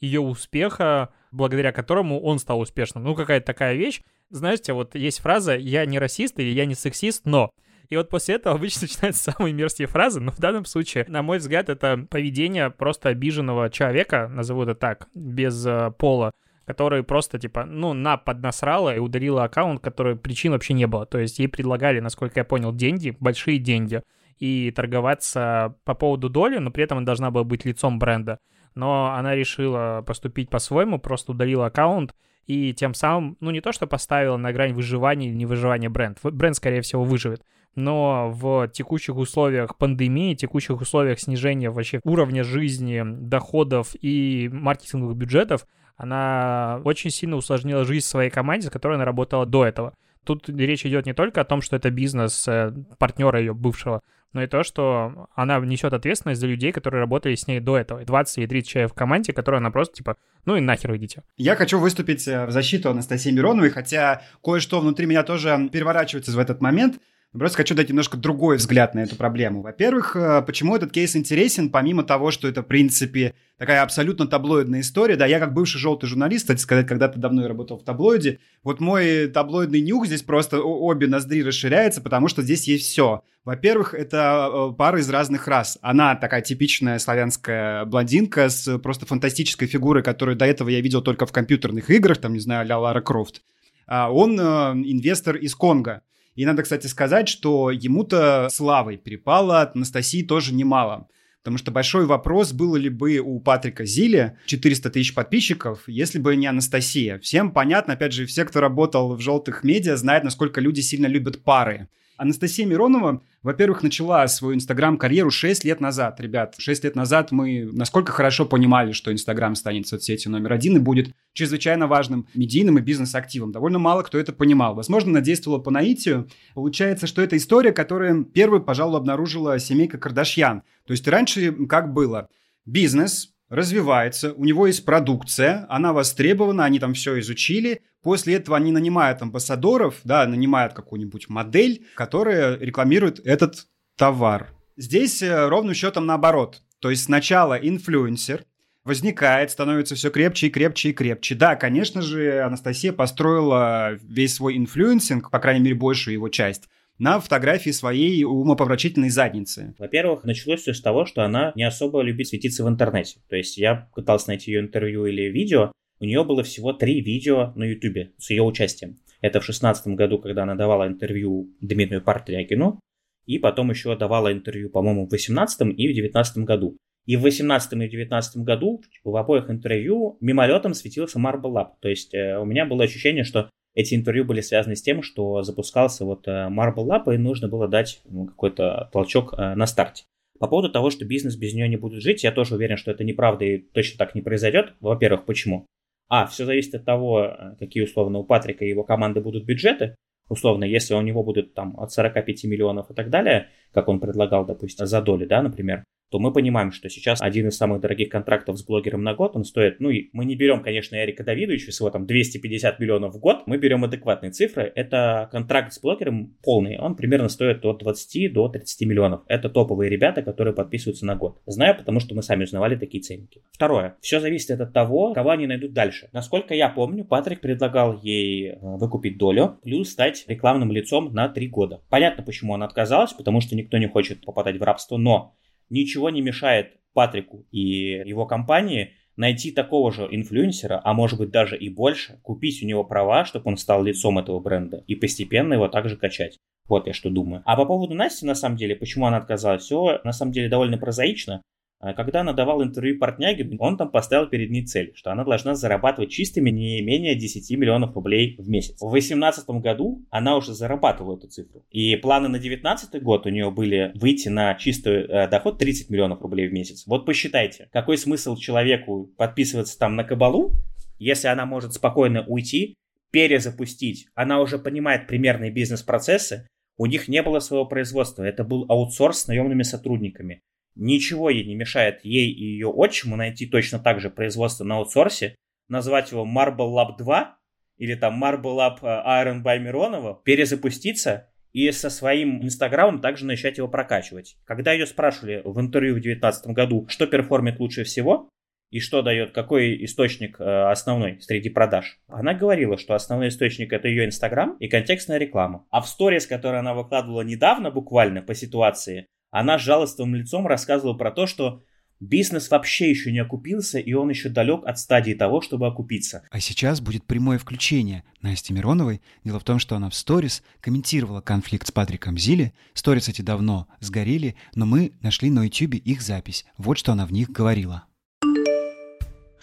ее 0.00 0.20
успеха, 0.20 1.10
благодаря 1.30 1.72
которому 1.72 2.20
он 2.20 2.38
стал 2.38 2.60
успешным. 2.60 3.04
Ну, 3.04 3.14
какая-то 3.14 3.46
такая 3.46 3.74
вещь. 3.74 4.02
Знаете, 4.30 4.72
вот 4.72 4.94
есть 4.94 5.20
фраза 5.20 5.56
«я 5.56 5.84
не 5.86 5.98
расист» 5.98 6.38
или 6.38 6.50
«я 6.50 6.66
не 6.66 6.74
сексист, 6.74 7.22
но...» 7.24 7.50
И 7.90 7.96
вот 7.96 8.08
после 8.08 8.36
этого 8.36 8.56
обычно 8.56 8.82
начинаются 8.88 9.32
самые 9.32 9.52
мерзкие 9.52 9.86
фразы, 9.86 10.20
но 10.20 10.32
в 10.32 10.38
данном 10.38 10.64
случае, 10.64 11.04
на 11.08 11.22
мой 11.22 11.38
взгляд, 11.38 11.68
это 11.68 12.06
поведение 12.10 12.70
просто 12.70 13.10
обиженного 13.10 13.68
человека, 13.68 14.28
назову 14.28 14.62
это 14.62 14.74
так, 14.74 15.08
без 15.14 15.66
э, 15.66 15.92
пола, 15.98 16.32
который 16.66 17.02
просто, 17.02 17.38
типа, 17.38 17.64
ну, 17.64 17.92
на 17.92 18.16
поднасрала 18.16 18.94
и 18.94 18.98
удалила 18.98 19.44
аккаунт, 19.44 19.80
который 19.80 20.16
причин 20.16 20.52
вообще 20.52 20.74
не 20.74 20.86
было. 20.86 21.06
То 21.06 21.18
есть 21.18 21.38
ей 21.38 21.48
предлагали, 21.48 22.00
насколько 22.00 22.40
я 22.40 22.44
понял, 22.44 22.72
деньги, 22.72 23.16
большие 23.20 23.58
деньги, 23.58 24.02
и 24.38 24.70
торговаться 24.72 25.76
по 25.84 25.94
поводу 25.94 26.28
доли, 26.28 26.58
но 26.58 26.70
при 26.70 26.84
этом 26.84 26.98
она 26.98 27.06
должна 27.06 27.30
была 27.30 27.44
быть 27.44 27.64
лицом 27.64 27.98
бренда. 27.98 28.38
Но 28.74 29.14
она 29.16 29.34
решила 29.34 30.02
поступить 30.06 30.50
по-своему, 30.50 30.98
просто 30.98 31.32
удалила 31.32 31.66
аккаунт, 31.66 32.14
и 32.46 32.74
тем 32.74 32.92
самым, 32.94 33.36
ну, 33.40 33.50
не 33.50 33.60
то, 33.60 33.72
что 33.72 33.86
поставила 33.86 34.36
на 34.36 34.52
грань 34.52 34.72
выживания 34.72 35.28
или 35.28 35.34
невыживания 35.34 35.88
бренд. 35.88 36.18
Бренд, 36.22 36.56
скорее 36.56 36.82
всего, 36.82 37.04
выживет. 37.04 37.42
Но 37.74 38.30
в 38.30 38.68
текущих 38.68 39.16
условиях 39.16 39.76
пандемии, 39.78 40.34
текущих 40.34 40.80
условиях 40.80 41.18
снижения 41.18 41.70
вообще 41.70 42.00
уровня 42.04 42.44
жизни, 42.44 43.02
доходов 43.04 43.96
и 44.00 44.48
маркетинговых 44.52 45.16
бюджетов, 45.16 45.66
она 45.96 46.80
очень 46.84 47.10
сильно 47.10 47.36
усложнила 47.36 47.84
жизнь 47.84 48.06
своей 48.06 48.30
команде, 48.30 48.68
с 48.68 48.70
которой 48.70 48.94
она 48.94 49.04
работала 49.04 49.46
до 49.46 49.64
этого. 49.64 49.94
Тут 50.24 50.48
речь 50.48 50.86
идет 50.86 51.06
не 51.06 51.12
только 51.12 51.42
о 51.42 51.44
том, 51.44 51.60
что 51.60 51.76
это 51.76 51.90
бизнес 51.90 52.48
э, 52.48 52.72
партнера 52.98 53.38
ее 53.38 53.52
бывшего, 53.52 54.00
но 54.32 54.42
и 54.42 54.46
то, 54.46 54.62
что 54.64 55.28
она 55.34 55.58
несет 55.60 55.92
ответственность 55.92 56.40
за 56.40 56.46
людей, 56.46 56.72
которые 56.72 57.00
работали 57.00 57.34
с 57.34 57.46
ней 57.46 57.60
до 57.60 57.76
этого. 57.76 58.04
20 58.04 58.38
или 58.38 58.46
30 58.46 58.68
человек 58.68 58.92
в 58.92 58.94
команде, 58.94 59.32
которые 59.32 59.58
она 59.58 59.70
просто 59.70 59.96
типа, 59.96 60.16
ну 60.46 60.56
и 60.56 60.60
нахер 60.60 60.96
идите. 60.96 61.22
Я 61.36 61.56
хочу 61.56 61.78
выступить 61.78 62.26
э, 62.26 62.46
в 62.46 62.50
защиту 62.50 62.90
Анастасии 62.90 63.30
Мироновой, 63.30 63.70
хотя 63.70 64.22
кое-что 64.42 64.80
внутри 64.80 65.06
меня 65.06 65.22
тоже 65.22 65.68
переворачивается 65.70 66.32
в 66.32 66.38
этот 66.38 66.60
момент– 66.60 67.00
Просто 67.38 67.56
хочу 67.58 67.74
дать 67.74 67.88
немножко 67.88 68.16
другой 68.16 68.58
взгляд 68.58 68.94
на 68.94 69.00
эту 69.00 69.16
проблему. 69.16 69.60
Во-первых, 69.62 70.14
э, 70.14 70.42
почему 70.42 70.76
этот 70.76 70.92
кейс 70.92 71.16
интересен, 71.16 71.68
помимо 71.68 72.04
того, 72.04 72.30
что 72.30 72.46
это, 72.46 72.62
в 72.62 72.66
принципе, 72.66 73.34
такая 73.58 73.82
абсолютно 73.82 74.28
таблоидная 74.28 74.80
история. 74.80 75.16
Да, 75.16 75.26
я 75.26 75.40
как 75.40 75.52
бывший 75.52 75.78
желтый 75.78 76.08
журналист, 76.08 76.44
кстати 76.44 76.60
сказать, 76.60 76.86
когда-то 76.86 77.18
давно 77.18 77.42
я 77.42 77.48
работал 77.48 77.76
в 77.76 77.82
таблоиде. 77.82 78.38
Вот 78.62 78.78
мой 78.78 79.26
таблоидный 79.26 79.80
нюх 79.80 80.06
здесь 80.06 80.22
просто 80.22 80.60
обе 80.60 81.08
ноздри 81.08 81.42
расширяется, 81.42 82.00
потому 82.00 82.28
что 82.28 82.42
здесь 82.42 82.68
есть 82.68 82.86
все. 82.86 83.22
Во-первых, 83.44 83.94
это 83.94 84.48
э, 84.52 84.76
пара 84.78 85.00
из 85.00 85.10
разных 85.10 85.48
рас. 85.48 85.76
Она 85.82 86.14
такая 86.14 86.40
типичная 86.40 87.00
славянская 87.00 87.84
блондинка 87.84 88.48
с 88.48 88.78
просто 88.78 89.06
фантастической 89.06 89.66
фигурой, 89.66 90.04
которую 90.04 90.36
до 90.36 90.46
этого 90.46 90.68
я 90.68 90.80
видел 90.80 91.02
только 91.02 91.26
в 91.26 91.32
компьютерных 91.32 91.90
играх, 91.90 92.18
там, 92.18 92.32
не 92.32 92.40
знаю, 92.40 92.72
а 92.72 92.78
Лара 92.78 93.00
Крофт. 93.00 93.42
А 93.88 94.12
он 94.12 94.38
э, 94.38 94.42
инвестор 94.42 95.34
из 95.34 95.56
Конго. 95.56 96.02
И 96.34 96.44
надо, 96.44 96.62
кстати, 96.62 96.86
сказать, 96.86 97.28
что 97.28 97.70
ему-то 97.70 98.48
славой 98.50 98.96
перепало 98.96 99.60
от 99.60 99.76
Анастасии 99.76 100.22
тоже 100.22 100.54
немало. 100.54 101.08
Потому 101.44 101.58
что 101.58 101.70
большой 101.70 102.06
вопрос, 102.06 102.52
было 102.52 102.76
ли 102.76 102.88
бы 102.88 103.18
у 103.18 103.38
Патрика 103.38 103.84
Зили 103.84 104.38
400 104.46 104.88
тысяч 104.90 105.14
подписчиков, 105.14 105.82
если 105.86 106.18
бы 106.18 106.34
не 106.36 106.46
Анастасия. 106.46 107.18
Всем 107.18 107.52
понятно, 107.52 107.92
опять 107.92 108.14
же, 108.14 108.24
все, 108.24 108.46
кто 108.46 108.60
работал 108.60 109.14
в 109.14 109.20
желтых 109.20 109.62
медиа, 109.62 109.96
знают, 109.96 110.24
насколько 110.24 110.62
люди 110.62 110.80
сильно 110.80 111.06
любят 111.06 111.44
пары. 111.44 111.88
Анастасия 112.16 112.64
Миронова, 112.64 113.22
во-первых, 113.42 113.82
начала 113.82 114.26
свою 114.28 114.54
Инстаграм-карьеру 114.54 115.30
6 115.30 115.64
лет 115.64 115.80
назад. 115.80 116.20
Ребят, 116.20 116.54
6 116.58 116.84
лет 116.84 116.94
назад 116.94 117.32
мы 117.32 117.68
насколько 117.72 118.12
хорошо 118.12 118.46
понимали, 118.46 118.92
что 118.92 119.12
Инстаграм 119.12 119.54
станет 119.54 119.88
соцсетью 119.88 120.30
номер 120.30 120.52
один 120.52 120.76
и 120.76 120.80
будет 120.80 121.14
чрезвычайно 121.32 121.86
важным 121.86 122.26
медийным 122.34 122.78
и 122.78 122.82
бизнес-активом. 122.82 123.52
Довольно 123.52 123.78
мало 123.78 124.02
кто 124.02 124.18
это 124.18 124.32
понимал. 124.32 124.74
Возможно, 124.74 125.10
она 125.10 125.20
действовала 125.20 125.58
по 125.58 125.70
наитию. 125.70 126.28
Получается, 126.54 127.06
что 127.06 127.20
это 127.20 127.36
история, 127.36 127.72
которую 127.72 128.24
первой, 128.24 128.62
пожалуй, 128.62 128.98
обнаружила 128.98 129.58
семейка 129.58 129.98
Кардашьян. 129.98 130.62
То 130.86 130.92
есть 130.92 131.06
раньше 131.08 131.52
как 131.66 131.92
было? 131.92 132.28
Бизнес, 132.64 133.33
развивается, 133.48 134.32
у 134.32 134.44
него 134.44 134.66
есть 134.66 134.84
продукция, 134.84 135.66
она 135.68 135.92
востребована, 135.92 136.64
они 136.64 136.78
там 136.78 136.94
все 136.94 137.18
изучили. 137.20 137.82
После 138.02 138.34
этого 138.34 138.56
они 138.56 138.72
нанимают 138.72 139.22
амбассадоров, 139.22 140.00
да, 140.04 140.26
нанимают 140.26 140.74
какую-нибудь 140.74 141.28
модель, 141.28 141.86
которая 141.94 142.58
рекламирует 142.58 143.20
этот 143.20 143.66
товар. 143.96 144.50
Здесь 144.76 145.22
э, 145.22 145.48
ровным 145.48 145.74
счетом 145.74 146.04
наоборот. 146.04 146.62
То 146.80 146.90
есть 146.90 147.04
сначала 147.04 147.54
инфлюенсер 147.54 148.44
возникает, 148.84 149.50
становится 149.50 149.94
все 149.94 150.10
крепче 150.10 150.48
и 150.48 150.50
крепче 150.50 150.90
и 150.90 150.92
крепче. 150.92 151.34
Да, 151.34 151.56
конечно 151.56 152.02
же, 152.02 152.42
Анастасия 152.42 152.92
построила 152.92 153.92
весь 154.02 154.34
свой 154.34 154.56
инфлюенсинг, 154.58 155.30
по 155.30 155.38
крайней 155.38 155.64
мере, 155.64 155.76
большую 155.76 156.14
его 156.14 156.28
часть, 156.28 156.68
на 156.98 157.20
фотографии 157.20 157.70
своей 157.70 158.24
умопомрачительной 158.24 159.10
задницы. 159.10 159.74
Во-первых, 159.78 160.24
началось 160.24 160.60
все 160.60 160.74
с 160.74 160.80
того, 160.80 161.06
что 161.06 161.22
она 161.22 161.52
не 161.56 161.64
особо 161.64 162.02
любит 162.02 162.28
светиться 162.28 162.64
в 162.64 162.68
интернете. 162.68 163.18
То 163.28 163.36
есть 163.36 163.56
я 163.56 163.88
пытался 163.94 164.28
найти 164.28 164.52
ее 164.52 164.60
интервью 164.60 165.06
или 165.06 165.22
видео, 165.22 165.72
у 166.00 166.04
нее 166.04 166.24
было 166.24 166.42
всего 166.42 166.72
три 166.72 167.00
видео 167.00 167.52
на 167.56 167.64
Ютубе 167.64 168.12
с 168.18 168.30
ее 168.30 168.42
участием. 168.42 168.98
Это 169.20 169.40
в 169.40 169.44
шестнадцатом 169.44 169.96
году, 169.96 170.18
когда 170.18 170.42
она 170.42 170.54
давала 170.54 170.86
интервью 170.86 171.50
Дмитрию 171.60 172.02
Партрякину, 172.02 172.80
и 173.26 173.38
потом 173.38 173.70
еще 173.70 173.96
давала 173.96 174.32
интервью, 174.32 174.68
по-моему, 174.68 175.06
в 175.06 175.10
18 175.10 175.78
и 175.78 175.88
в 175.88 175.94
19 175.94 176.38
году. 176.38 176.76
И 177.06 177.16
в 177.16 177.22
18 177.22 177.72
и 177.72 177.86
в 177.86 177.90
19 177.90 178.36
году 178.38 178.82
в 179.02 179.16
обоих 179.16 179.50
интервью 179.50 180.16
мимолетом 180.20 180.74
светился 180.74 181.18
Marble 181.18 181.52
Lab. 181.52 181.68
То 181.80 181.88
есть 181.88 182.14
э, 182.14 182.38
у 182.38 182.44
меня 182.44 182.64
было 182.66 182.84
ощущение, 182.84 183.24
что 183.24 183.50
эти 183.74 183.94
интервью 183.94 184.24
были 184.24 184.40
связаны 184.40 184.76
с 184.76 184.82
тем, 184.82 185.02
что 185.02 185.42
запускался 185.42 186.04
вот 186.04 186.28
э, 186.28 186.48
Marble 186.48 186.86
Lab, 186.86 187.12
и 187.12 187.18
нужно 187.18 187.48
было 187.48 187.68
дать 187.68 188.00
ну, 188.08 188.26
какой-то 188.26 188.88
толчок 188.92 189.34
э, 189.36 189.54
на 189.54 189.66
старте. 189.66 190.04
По 190.38 190.48
поводу 190.48 190.70
того, 190.70 190.90
что 190.90 191.04
бизнес 191.04 191.36
без 191.36 191.54
нее 191.54 191.68
не 191.68 191.76
будет 191.76 192.02
жить, 192.02 192.24
я 192.24 192.32
тоже 192.32 192.54
уверен, 192.54 192.76
что 192.76 192.90
это 192.90 193.04
неправда 193.04 193.44
и 193.44 193.58
точно 193.58 193.98
так 193.98 194.14
не 194.14 194.22
произойдет. 194.22 194.74
Во-первых, 194.80 195.24
почему? 195.24 195.66
А, 196.08 196.26
все 196.26 196.44
зависит 196.44 196.74
от 196.74 196.84
того, 196.84 197.24
э, 197.24 197.56
какие 197.58 197.82
условно 197.82 198.18
у 198.18 198.24
Патрика 198.24 198.64
и 198.64 198.68
его 198.68 198.84
команды 198.84 199.20
будут 199.20 199.44
бюджеты. 199.44 199.96
Условно, 200.28 200.64
если 200.64 200.94
у 200.94 201.00
него 201.02 201.22
будет 201.22 201.54
там 201.54 201.78
от 201.78 201.92
45 201.92 202.44
миллионов 202.44 202.90
и 202.90 202.94
так 202.94 203.10
далее, 203.10 203.50
как 203.72 203.88
он 203.88 204.00
предлагал, 204.00 204.46
допустим, 204.46 204.86
за 204.86 205.02
доли, 205.02 205.26
да, 205.26 205.42
например, 205.42 205.84
то 206.14 206.20
мы 206.20 206.32
понимаем, 206.32 206.70
что 206.70 206.88
сейчас 206.88 207.20
один 207.20 207.48
из 207.48 207.56
самых 207.56 207.80
дорогих 207.80 208.08
контрактов 208.08 208.56
с 208.56 208.62
блогером 208.64 209.02
на 209.02 209.14
год, 209.14 209.34
он 209.34 209.42
стоит, 209.42 209.80
ну 209.80 209.90
и 209.90 210.10
мы 210.12 210.24
не 210.24 210.36
берем, 210.36 210.62
конечно, 210.62 210.94
Эрика 210.94 211.24
Давидовича 211.24 211.72
с 211.72 211.80
его 211.80 211.90
там 211.90 212.06
250 212.06 212.78
миллионов 212.78 213.16
в 213.16 213.18
год, 213.18 213.42
мы 213.46 213.58
берем 213.58 213.82
адекватные 213.82 214.30
цифры. 214.30 214.70
Это 214.76 215.28
контракт 215.32 215.72
с 215.72 215.80
блогером 215.80 216.36
полный, 216.44 216.78
он 216.78 216.94
примерно 216.94 217.28
стоит 217.28 217.64
от 217.64 217.78
20 217.78 218.32
до 218.32 218.48
30 218.48 218.86
миллионов. 218.86 219.22
Это 219.26 219.48
топовые 219.48 219.90
ребята, 219.90 220.22
которые 220.22 220.54
подписываются 220.54 221.04
на 221.04 221.16
год. 221.16 221.40
Знаю, 221.46 221.76
потому 221.76 221.98
что 221.98 222.14
мы 222.14 222.22
сами 222.22 222.44
узнавали 222.44 222.76
такие 222.76 223.02
ценники. 223.02 223.42
Второе. 223.50 223.96
Все 224.00 224.20
зависит 224.20 224.60
от 224.60 224.72
того, 224.72 225.14
кого 225.14 225.30
они 225.30 225.48
найдут 225.48 225.72
дальше. 225.72 226.10
Насколько 226.12 226.54
я 226.54 226.68
помню, 226.68 227.04
Патрик 227.04 227.40
предлагал 227.40 227.98
ей 228.00 228.50
э, 228.50 228.56
выкупить 228.60 229.18
долю, 229.18 229.58
плюс 229.64 229.90
стать 229.90 230.24
рекламным 230.28 230.70
лицом 230.70 231.12
на 231.12 231.28
3 231.28 231.48
года. 231.48 231.80
Понятно, 231.90 232.22
почему 232.22 232.54
она 232.54 232.66
отказалась, 232.66 233.12
потому 233.12 233.40
что 233.40 233.56
никто 233.56 233.78
не 233.78 233.88
хочет 233.88 234.24
попадать 234.24 234.58
в 234.58 234.62
рабство, 234.62 234.96
но 234.96 235.34
ничего 235.74 236.08
не 236.10 236.22
мешает 236.22 236.78
Патрику 236.94 237.44
и 237.50 238.02
его 238.06 238.24
компании 238.24 238.92
найти 239.16 239.50
такого 239.50 239.92
же 239.92 240.08
инфлюенсера, 240.10 240.80
а 240.82 240.94
может 240.94 241.18
быть 241.18 241.30
даже 241.30 241.56
и 241.56 241.68
больше, 241.68 242.18
купить 242.22 242.62
у 242.62 242.66
него 242.66 242.84
права, 242.84 243.24
чтобы 243.24 243.50
он 243.50 243.56
стал 243.56 243.82
лицом 243.82 244.18
этого 244.18 244.40
бренда 244.40 244.82
и 244.86 244.94
постепенно 244.94 245.54
его 245.54 245.68
также 245.68 245.96
качать. 245.96 246.38
Вот 246.68 246.86
я 246.86 246.94
что 246.94 247.10
думаю. 247.10 247.42
А 247.44 247.56
по 247.56 247.66
поводу 247.66 247.94
Насти, 247.94 248.24
на 248.24 248.34
самом 248.34 248.56
деле, 248.56 248.74
почему 248.74 249.06
она 249.06 249.18
отказалась, 249.18 249.62
все 249.62 250.00
на 250.04 250.12
самом 250.12 250.32
деле 250.32 250.48
довольно 250.48 250.78
прозаично. 250.78 251.42
А 251.80 251.92
когда 251.92 252.20
она 252.20 252.32
давала 252.32 252.62
интервью 252.62 252.98
Портняги, 252.98 253.56
он 253.58 253.76
там 253.76 253.90
поставил 253.90 254.26
перед 254.26 254.50
ней 254.50 254.64
цель, 254.64 254.92
что 254.94 255.12
она 255.12 255.24
должна 255.24 255.54
зарабатывать 255.54 256.10
чистыми 256.10 256.50
не 256.50 256.80
менее 256.80 257.14
10 257.14 257.50
миллионов 257.58 257.94
рублей 257.94 258.36
в 258.38 258.48
месяц. 258.48 258.80
В 258.80 258.90
2018 258.90 259.48
году 259.60 260.02
она 260.10 260.36
уже 260.36 260.54
зарабатывала 260.54 261.18
эту 261.18 261.28
цифру. 261.28 261.64
И 261.70 261.96
планы 261.96 262.28
на 262.28 262.38
2019 262.38 263.02
год 263.02 263.26
у 263.26 263.28
нее 263.28 263.50
были 263.50 263.92
выйти 263.94 264.28
на 264.28 264.54
чистый 264.54 265.02
э, 265.02 265.28
доход 265.28 265.58
30 265.58 265.90
миллионов 265.90 266.22
рублей 266.22 266.48
в 266.48 266.52
месяц. 266.52 266.86
Вот 266.86 267.04
посчитайте, 267.04 267.68
какой 267.70 267.98
смысл 267.98 268.36
человеку 268.36 269.10
подписываться 269.18 269.78
там 269.78 269.94
на 269.96 270.04
кабалу, 270.04 270.52
если 270.98 271.28
она 271.28 271.44
может 271.44 271.74
спокойно 271.74 272.24
уйти, 272.26 272.76
перезапустить. 273.10 274.08
Она 274.14 274.40
уже 274.40 274.58
понимает 274.58 275.06
примерные 275.06 275.50
бизнес-процессы, 275.50 276.48
у 276.76 276.86
них 276.86 277.06
не 277.08 277.22
было 277.22 277.38
своего 277.38 277.66
производства, 277.66 278.24
это 278.24 278.42
был 278.42 278.66
аутсорс 278.68 279.20
с 279.20 279.26
наемными 279.28 279.62
сотрудниками. 279.62 280.42
Ничего 280.76 281.30
ей 281.30 281.44
не 281.44 281.54
мешает 281.54 282.04
ей 282.04 282.30
и 282.30 282.44
ее 282.44 282.68
отчиму 282.68 283.16
найти 283.16 283.46
точно 283.46 283.78
так 283.78 284.00
же 284.00 284.10
производство 284.10 284.64
на 284.64 284.76
аутсорсе, 284.76 285.36
назвать 285.68 286.10
его 286.10 286.26
Marble 286.26 286.74
Lab 286.74 286.96
2 286.98 287.38
или 287.78 287.94
там 287.94 288.22
Marble 288.22 288.56
Lab 288.56 288.78
э, 288.82 288.86
Iron 288.86 289.42
by 289.42 289.58
Миронова, 289.58 290.20
перезапуститься 290.24 291.30
и 291.52 291.70
со 291.70 291.90
своим 291.90 292.42
инстаграмом 292.42 293.00
также 293.00 293.24
начать 293.24 293.58
его 293.58 293.68
прокачивать. 293.68 294.36
Когда 294.44 294.72
ее 294.72 294.86
спрашивали 294.86 295.42
в 295.44 295.60
интервью 295.60 295.92
в 295.92 296.00
2019 296.00 296.46
году, 296.48 296.86
что 296.88 297.06
перформит 297.06 297.60
лучше 297.60 297.84
всего, 297.84 298.28
и 298.74 298.80
что 298.80 299.02
дает, 299.02 299.32
какой 299.32 299.84
источник 299.84 300.40
э, 300.40 300.44
основной 300.44 301.20
среди 301.20 301.48
продаж. 301.48 302.00
Она 302.08 302.34
говорила, 302.34 302.76
что 302.76 302.94
основной 302.94 303.28
источник 303.28 303.72
это 303.72 303.86
ее 303.86 304.04
Инстаграм 304.04 304.56
и 304.58 304.66
контекстная 304.66 305.18
реклама. 305.18 305.64
А 305.70 305.80
в 305.80 305.86
сторис, 305.86 306.26
который 306.26 306.58
она 306.58 306.74
выкладывала 306.74 307.20
недавно 307.20 307.70
буквально 307.70 308.20
по 308.20 308.34
ситуации, 308.34 309.06
она 309.34 309.58
с 309.58 309.62
жалостливым 309.62 310.14
лицом 310.14 310.46
рассказывала 310.46 310.94
про 310.94 311.10
то, 311.10 311.26
что 311.26 311.62
Бизнес 312.00 312.50
вообще 312.50 312.90
еще 312.90 313.12
не 313.12 313.20
окупился, 313.20 313.78
и 313.78 313.92
он 313.94 314.10
еще 314.10 314.28
далек 314.28 314.64
от 314.66 314.78
стадии 314.78 315.14
того, 315.14 315.40
чтобы 315.40 315.66
окупиться. 315.66 316.22
А 316.30 316.40
сейчас 316.40 316.80
будет 316.80 317.04
прямое 317.04 317.38
включение 317.38 318.04
Насти 318.20 318.52
Мироновой. 318.52 319.00
Дело 319.22 319.38
в 319.38 319.44
том, 319.44 319.58
что 319.58 319.76
она 319.76 319.88
в 319.88 319.94
сторис 319.94 320.42
комментировала 320.60 321.20
конфликт 321.20 321.66
с 321.66 321.72
Патриком 321.72 322.18
Зилли. 322.18 322.52
Сторис 322.74 323.08
эти 323.08 323.22
давно 323.22 323.68
сгорели, 323.80 324.34
но 324.54 324.66
мы 324.66 324.92
нашли 325.00 325.30
на 325.30 325.44
YouTube 325.44 325.74
их 325.74 326.02
запись. 326.02 326.44
Вот 326.58 326.78
что 326.78 326.92
она 326.92 327.06
в 327.06 327.12
них 327.12 327.30
говорила. 327.30 327.84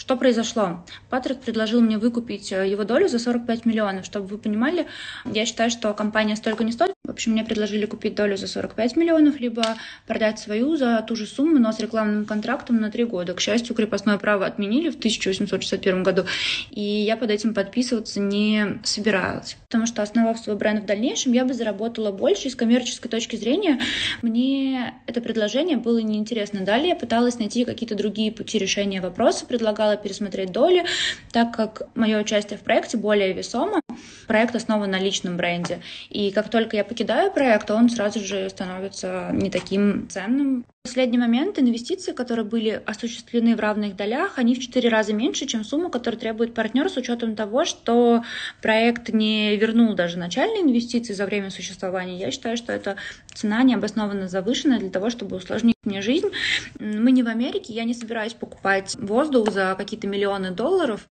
Что 0.01 0.17
произошло? 0.17 0.83
Патрик 1.11 1.41
предложил 1.41 1.79
мне 1.79 1.99
выкупить 1.99 2.51
э, 2.51 2.67
его 2.67 2.85
долю 2.85 3.07
за 3.07 3.19
45 3.19 3.67
миллионов. 3.67 4.03
Чтобы 4.03 4.25
вы 4.25 4.39
понимали, 4.39 4.87
я 5.25 5.45
считаю, 5.45 5.69
что 5.69 5.93
компания 5.93 6.35
столько 6.35 6.63
не 6.63 6.71
стоит. 6.71 6.95
В 7.03 7.11
общем, 7.11 7.33
мне 7.33 7.43
предложили 7.43 7.85
купить 7.85 8.15
долю 8.15 8.35
за 8.35 8.47
45 8.47 8.95
миллионов, 8.95 9.39
либо 9.39 9.63
продать 10.07 10.39
свою 10.39 10.75
за 10.75 11.05
ту 11.07 11.15
же 11.15 11.27
сумму, 11.27 11.59
но 11.59 11.71
с 11.71 11.79
рекламным 11.79 12.25
контрактом 12.25 12.81
на 12.81 12.89
3 12.89 13.05
года. 13.05 13.35
К 13.35 13.39
счастью, 13.39 13.75
крепостное 13.75 14.17
право 14.17 14.47
отменили 14.47 14.89
в 14.89 14.95
1861 14.95 16.01
году, 16.01 16.25
и 16.71 16.81
я 16.81 17.15
под 17.15 17.29
этим 17.29 17.53
подписываться 17.53 18.19
не 18.19 18.79
собиралась. 18.83 19.55
Потому 19.67 19.85
что, 19.85 20.01
основав 20.01 20.39
свой 20.39 20.55
бренд 20.55 20.81
в 20.81 20.85
дальнейшем, 20.87 21.33
я 21.33 21.45
бы 21.45 21.53
заработала 21.53 22.11
больше. 22.11 22.47
И 22.47 22.49
с 22.49 22.55
коммерческой 22.55 23.09
точки 23.09 23.35
зрения 23.35 23.79
мне 24.23 24.95
это 25.05 25.21
предложение 25.21 25.77
было 25.77 25.99
неинтересно. 25.99 26.61
Далее 26.61 26.89
я 26.89 26.95
пыталась 26.95 27.37
найти 27.37 27.65
какие-то 27.65 27.93
другие 27.93 28.31
пути 28.31 28.57
решения 28.57 28.99
вопроса, 28.99 29.45
предлагала 29.45 29.90
предлагала 29.91 29.97
пересмотреть 29.97 30.51
доли, 30.51 30.85
так 31.31 31.55
как 31.55 31.83
мое 31.95 32.19
участие 32.19 32.57
в 32.57 32.61
проекте 32.61 32.97
более 32.97 33.33
весомо. 33.33 33.81
Проект 34.27 34.55
основан 34.55 34.91
на 34.91 34.99
личном 34.99 35.37
бренде. 35.37 35.79
И 36.09 36.31
как 36.31 36.49
только 36.49 36.77
я 36.77 36.83
покидаю 36.83 37.31
проект, 37.31 37.69
он 37.71 37.89
сразу 37.89 38.19
же 38.19 38.49
становится 38.49 39.29
не 39.33 39.49
таким 39.49 40.07
ценным. 40.09 40.65
Последний 40.83 41.19
момент 41.19 41.57
инвестиции, 41.57 42.11
которые 42.11 42.43
были 42.43 42.81
осуществлены 42.85 43.55
в 43.55 43.59
равных 43.59 43.95
долях, 43.95 44.37
они 44.37 44.55
в 44.55 44.59
четыре 44.59 44.89
раза 44.89 45.13
меньше, 45.13 45.45
чем 45.45 45.63
сумма, 45.63 45.89
которую 45.89 46.19
требует 46.19 46.53
партнер 46.53 46.89
с 46.89 46.97
учетом 46.97 47.35
того, 47.35 47.65
что 47.65 48.23
проект 48.61 49.09
не 49.09 49.55
вернул 49.55 49.93
даже 49.93 50.17
начальные 50.17 50.63
инвестиции 50.63 51.13
за 51.13 51.25
время 51.25 51.49
существования. 51.49 52.19
Я 52.19 52.29
считаю, 52.29 52.57
что 52.57 52.73
эта 52.73 52.97
цена 53.33 53.63
необоснованно 53.63 54.27
завышена 54.27 54.79
для 54.79 54.89
того, 54.89 55.11
чтобы 55.11 55.37
усложнить 55.37 55.77
мне 55.85 56.01
жизнь. 56.01 56.29
Мы 56.77 57.11
не 57.11 57.23
в 57.23 57.27
Америке, 57.27 57.71
я 57.73 57.85
не 57.85 57.93
собираюсь 57.93 58.33
покупать 58.33 58.97
воздух 58.99 59.51
за 59.51 59.75
какие-то 59.77 60.07
миллионы 60.07 60.51
долларов. 60.51 61.07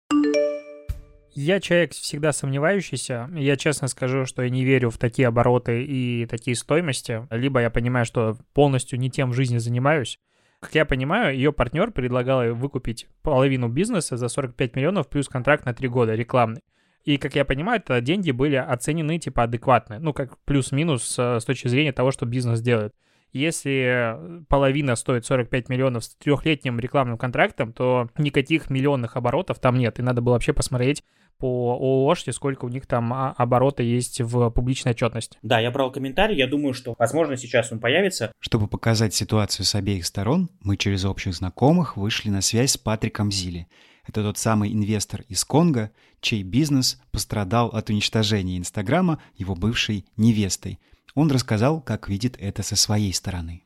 Я 1.33 1.61
человек 1.61 1.93
всегда 1.93 2.33
сомневающийся. 2.33 3.31
Я 3.35 3.57
честно 3.57 3.89
скажу, 3.89 4.27
что 4.27 4.43
я 4.43 4.51
не 4.51 4.65
верю 4.65 4.91
в 4.91 4.99
такие 4.99 5.29
обороты 5.29 5.85
и 5.85 6.27
такие 6.27 6.57
стоимости. 6.57 7.27
Либо 7.31 7.61
я 7.61 7.71
понимаю, 7.71 8.05
что 8.05 8.37
полностью 8.53 8.99
не 8.99 9.11
тем 9.11 9.31
в 9.31 9.35
жизни 9.35 9.59
занимаюсь. 9.59 10.19
Как 10.61 10.75
я 10.75 10.85
понимаю, 10.85 11.35
ее 11.35 11.53
партнер 11.53 11.91
предлагал 11.91 12.55
выкупить 12.55 13.07
половину 13.23 13.69
бизнеса 13.69 14.17
за 14.17 14.29
45 14.29 14.77
миллионов 14.77 15.09
плюс 15.09 15.29
контракт 15.29 15.65
на 15.65 15.73
3 15.73 15.89
года 15.89 16.15
рекламный. 16.15 16.63
И, 17.05 17.17
как 17.17 17.35
я 17.35 17.47
понимаю, 17.47 17.81
это 17.81 18.01
деньги 18.03 18.31
были 18.31 18.57
оценены 18.57 19.19
типа 19.19 19.45
адекватно. 19.45 19.99
Ну, 19.99 20.13
как 20.13 20.37
плюс-минус 20.45 21.19
с 21.19 21.45
точки 21.47 21.69
зрения 21.69 21.93
того, 21.93 22.11
что 22.11 22.27
бизнес 22.27 22.61
делает. 22.61 22.93
Если 23.33 24.19
половина 24.49 24.97
стоит 24.97 25.25
45 25.25 25.69
миллионов 25.69 26.05
с 26.05 26.17
трехлетним 26.17 26.81
рекламным 26.81 27.17
контрактом, 27.17 27.73
то 27.73 28.11
никаких 28.19 28.69
миллионных 28.69 29.17
оборотов 29.17 29.61
там 29.61 29.77
нет. 29.77 29.99
И 29.99 30.03
надо 30.03 30.21
было 30.21 30.35
вообще 30.35 30.53
посмотреть 30.53 31.05
по 31.41 31.73
ООшке, 31.73 32.33
сколько 32.33 32.67
у 32.67 32.69
них 32.69 32.87
там 32.87 33.13
а, 33.13 33.35
оборота 33.37 33.83
есть 33.83 34.21
в 34.21 34.51
публичной 34.51 34.93
отчетности. 34.93 35.39
Да, 35.43 35.59
я 35.59 35.71
брал 35.71 35.91
комментарий, 35.91 36.37
я 36.37 36.47
думаю, 36.47 36.75
что, 36.75 36.95
возможно, 36.99 37.37
сейчас 37.37 37.73
он 37.73 37.81
появится. 37.81 38.33
Чтобы 38.39 38.69
показать 38.69 39.15
ситуацию 39.15 39.67
с 39.67 39.75
обеих 39.75 40.07
сторон, 40.07 40.51
мы 40.63 40.77
через 40.77 41.05
общих 41.05 41.35
знакомых 41.35 41.97
вышли 41.97 42.31
на 42.31 42.43
связь 42.43 42.73
с 42.73 42.79
Патриком 42.79 43.33
Зили. 43.33 43.67
Это 44.07 44.23
тот 44.23 44.39
самый 44.39 44.73
инвестор 44.73 45.23
из 45.29 45.45
Конго, 45.45 45.91
чей 46.21 46.43
бизнес 46.43 47.01
пострадал 47.11 47.69
от 47.69 47.91
уничтожения 47.91 48.59
Инстаграма 48.59 49.21
его 49.37 49.55
бывшей 49.55 50.05
невестой– 50.17 50.79
он 51.15 51.31
рассказал, 51.31 51.81
как 51.81 52.09
видит 52.09 52.37
это 52.39 52.63
со 52.63 52.77
своей 52.77 53.13
стороны. 53.13 53.63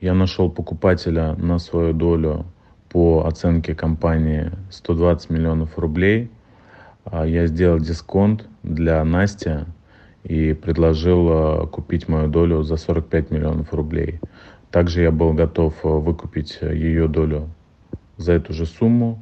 Я 0.00 0.14
нашел 0.14 0.50
покупателя 0.50 1.34
на 1.36 1.58
свою 1.58 1.94
долю 1.94 2.52
по 2.94 3.26
оценке 3.26 3.74
компании 3.74 4.52
120 4.70 5.28
миллионов 5.28 5.76
рублей. 5.80 6.30
А, 7.04 7.26
я 7.26 7.48
сделал 7.48 7.80
дисконт 7.80 8.46
для 8.62 9.02
Насти 9.02 9.64
и 10.22 10.52
предложил 10.52 11.28
а, 11.28 11.66
купить 11.66 12.06
мою 12.06 12.28
долю 12.28 12.62
за 12.62 12.76
45 12.76 13.32
миллионов 13.32 13.74
рублей. 13.74 14.20
Также 14.70 15.02
я 15.02 15.10
был 15.10 15.32
готов 15.32 15.74
а, 15.82 15.88
выкупить 15.88 16.60
ее 16.62 17.08
долю 17.08 17.50
за 18.16 18.34
эту 18.34 18.52
же 18.52 18.64
сумму, 18.64 19.20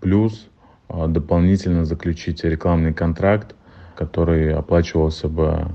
плюс 0.00 0.48
дополнительно 0.88 1.84
заключить 1.84 2.42
рекламный 2.42 2.92
контракт, 2.92 3.54
который 3.94 4.52
оплачивался 4.52 5.28
бы 5.28 5.68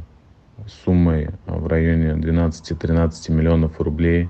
суммой 0.67 1.30
в 1.45 1.67
районе 1.67 2.21
12-13 2.21 3.32
миллионов 3.32 3.80
рублей 3.80 4.28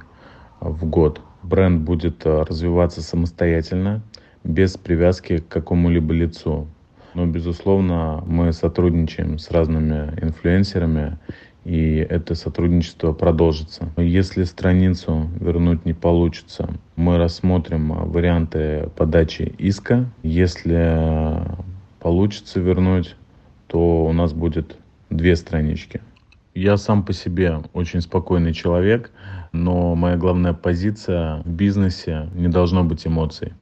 в 0.60 0.86
год. 0.86 1.22
Бренд 1.44 1.82
будет 1.82 2.26
э, 2.26 2.44
развиваться 2.44 3.02
самостоятельно, 3.02 4.02
без 4.44 4.78
привязки 4.78 5.38
к 5.38 5.48
какому-либо 5.48 6.14
лицу. 6.14 6.68
Но, 7.14 7.26
безусловно, 7.26 8.24
мы 8.28 8.54
сотрудничаем 8.54 9.40
с 9.40 9.50
разными 9.52 10.14
инфлюенсерами, 10.22 11.18
и 11.66 11.96
это 11.98 12.36
сотрудничество 12.36 13.14
продолжится. 13.14 13.90
Если 13.98 14.44
страницу 14.44 15.30
вернуть 15.40 15.86
не 15.86 15.94
получится, 15.94 16.70
мы 16.96 17.18
рассмотрим 17.18 17.92
варианты 18.10 18.90
подачи 18.96 19.54
иска. 19.58 20.06
Если 20.24 21.42
получится 22.00 22.60
вернуть, 22.60 23.16
то 23.68 24.06
у 24.06 24.14
нас 24.14 24.34
будет 24.34 24.78
две 25.10 25.36
странички. 25.36 26.02
Я 26.60 26.76
сам 26.76 27.06
по 27.06 27.14
себе 27.14 27.60
очень 27.72 28.02
спокойный 28.02 28.54
человек, 28.54 29.12
но 29.54 29.96
моя 29.96 30.18
главная 30.18 30.52
позиция 30.52 31.42
в 31.46 31.50
бизнесе 31.50 32.30
не 32.34 32.50
должно 32.50 32.84
быть 32.84 33.08
эмоций. 33.08 33.54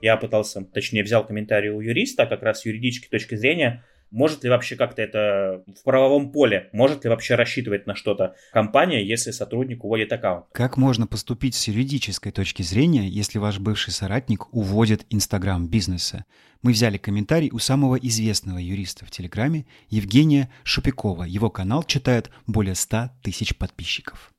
Я 0.00 0.16
пытался, 0.16 0.64
точнее 0.64 1.02
взял 1.02 1.26
комментарий 1.26 1.68
у 1.68 1.82
юриста, 1.82 2.24
как 2.24 2.42
раз 2.42 2.62
с 2.62 2.64
юридической 2.64 3.10
точки 3.10 3.34
зрения, 3.34 3.84
может 4.10 4.44
ли 4.44 4.50
вообще 4.50 4.76
как-то 4.76 5.02
это 5.02 5.62
в 5.66 5.82
правовом 5.84 6.32
поле, 6.32 6.68
может 6.72 7.04
ли 7.04 7.10
вообще 7.10 7.34
рассчитывать 7.34 7.86
на 7.86 7.94
что-то 7.94 8.34
компания, 8.52 9.04
если 9.04 9.30
сотрудник 9.30 9.84
уводит 9.84 10.12
аккаунт? 10.12 10.46
Как 10.52 10.76
можно 10.76 11.06
поступить 11.06 11.54
с 11.54 11.68
юридической 11.68 12.30
точки 12.30 12.62
зрения, 12.62 13.08
если 13.08 13.38
ваш 13.38 13.58
бывший 13.58 13.92
соратник 13.92 14.52
уводит 14.54 15.06
Инстаграм 15.10 15.66
бизнеса? 15.68 16.24
Мы 16.62 16.72
взяли 16.72 16.96
комментарий 16.96 17.50
у 17.52 17.58
самого 17.58 17.96
известного 17.96 18.58
юриста 18.58 19.04
в 19.04 19.10
Телеграме 19.10 19.66
Евгения 19.88 20.50
Шупикова. 20.64 21.24
Его 21.24 21.50
канал 21.50 21.84
читает 21.84 22.30
более 22.46 22.74
100 22.74 23.10
тысяч 23.22 23.56
подписчиков. 23.56 24.32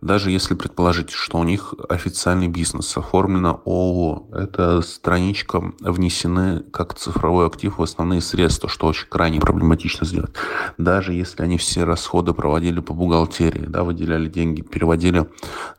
Даже 0.00 0.30
если 0.30 0.54
предположить, 0.54 1.10
что 1.10 1.38
у 1.38 1.44
них 1.44 1.74
официальный 1.88 2.48
бизнес, 2.48 2.96
оформлено 2.96 3.60
ООО, 3.64 4.28
эта 4.32 4.80
страничка 4.82 5.72
внесены 5.80 6.60
как 6.70 6.94
цифровой 6.94 7.46
актив 7.46 7.78
в 7.78 7.82
основные 7.82 8.20
средства, 8.20 8.68
что 8.68 8.86
очень 8.86 9.08
крайне 9.08 9.40
проблематично 9.40 10.06
сделать. 10.06 10.30
Даже 10.78 11.12
если 11.12 11.42
они 11.42 11.58
все 11.58 11.84
расходы 11.84 12.32
проводили 12.32 12.80
по 12.80 12.94
бухгалтерии, 12.94 13.66
да, 13.66 13.82
выделяли 13.82 14.28
деньги, 14.28 14.62
переводили 14.62 15.28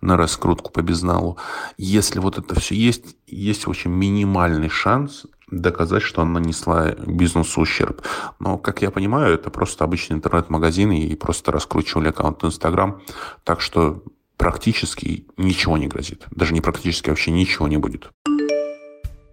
на 0.01 0.17
раскрутку 0.17 0.71
по 0.71 0.81
безналу. 0.81 1.37
Если 1.77 2.19
вот 2.19 2.37
это 2.37 2.59
все 2.59 2.75
есть, 2.75 3.15
есть 3.31 3.67
очень 3.67 3.91
минимальный 3.91 4.69
шанс 4.69 5.25
доказать, 5.51 6.03
что 6.03 6.21
она 6.21 6.39
нанесла 6.39 6.91
бизнесу 6.91 7.61
ущерб. 7.61 8.01
Но, 8.39 8.57
как 8.57 8.81
я 8.81 8.91
понимаю, 8.91 9.33
это 9.33 9.49
просто 9.49 9.83
обычный 9.83 10.15
интернет-магазин 10.15 10.91
и 10.91 11.15
просто 11.15 11.51
раскручивали 11.51 12.09
аккаунт 12.09 12.43
Инстаграм. 12.43 13.01
Так 13.43 13.61
что 13.61 14.03
практически 14.37 15.25
ничего 15.37 15.77
не 15.77 15.87
грозит. 15.87 16.25
Даже 16.31 16.53
не 16.53 16.61
практически, 16.61 17.09
а 17.09 17.11
вообще 17.11 17.31
ничего 17.31 17.67
не 17.67 17.77
будет. 17.77 18.09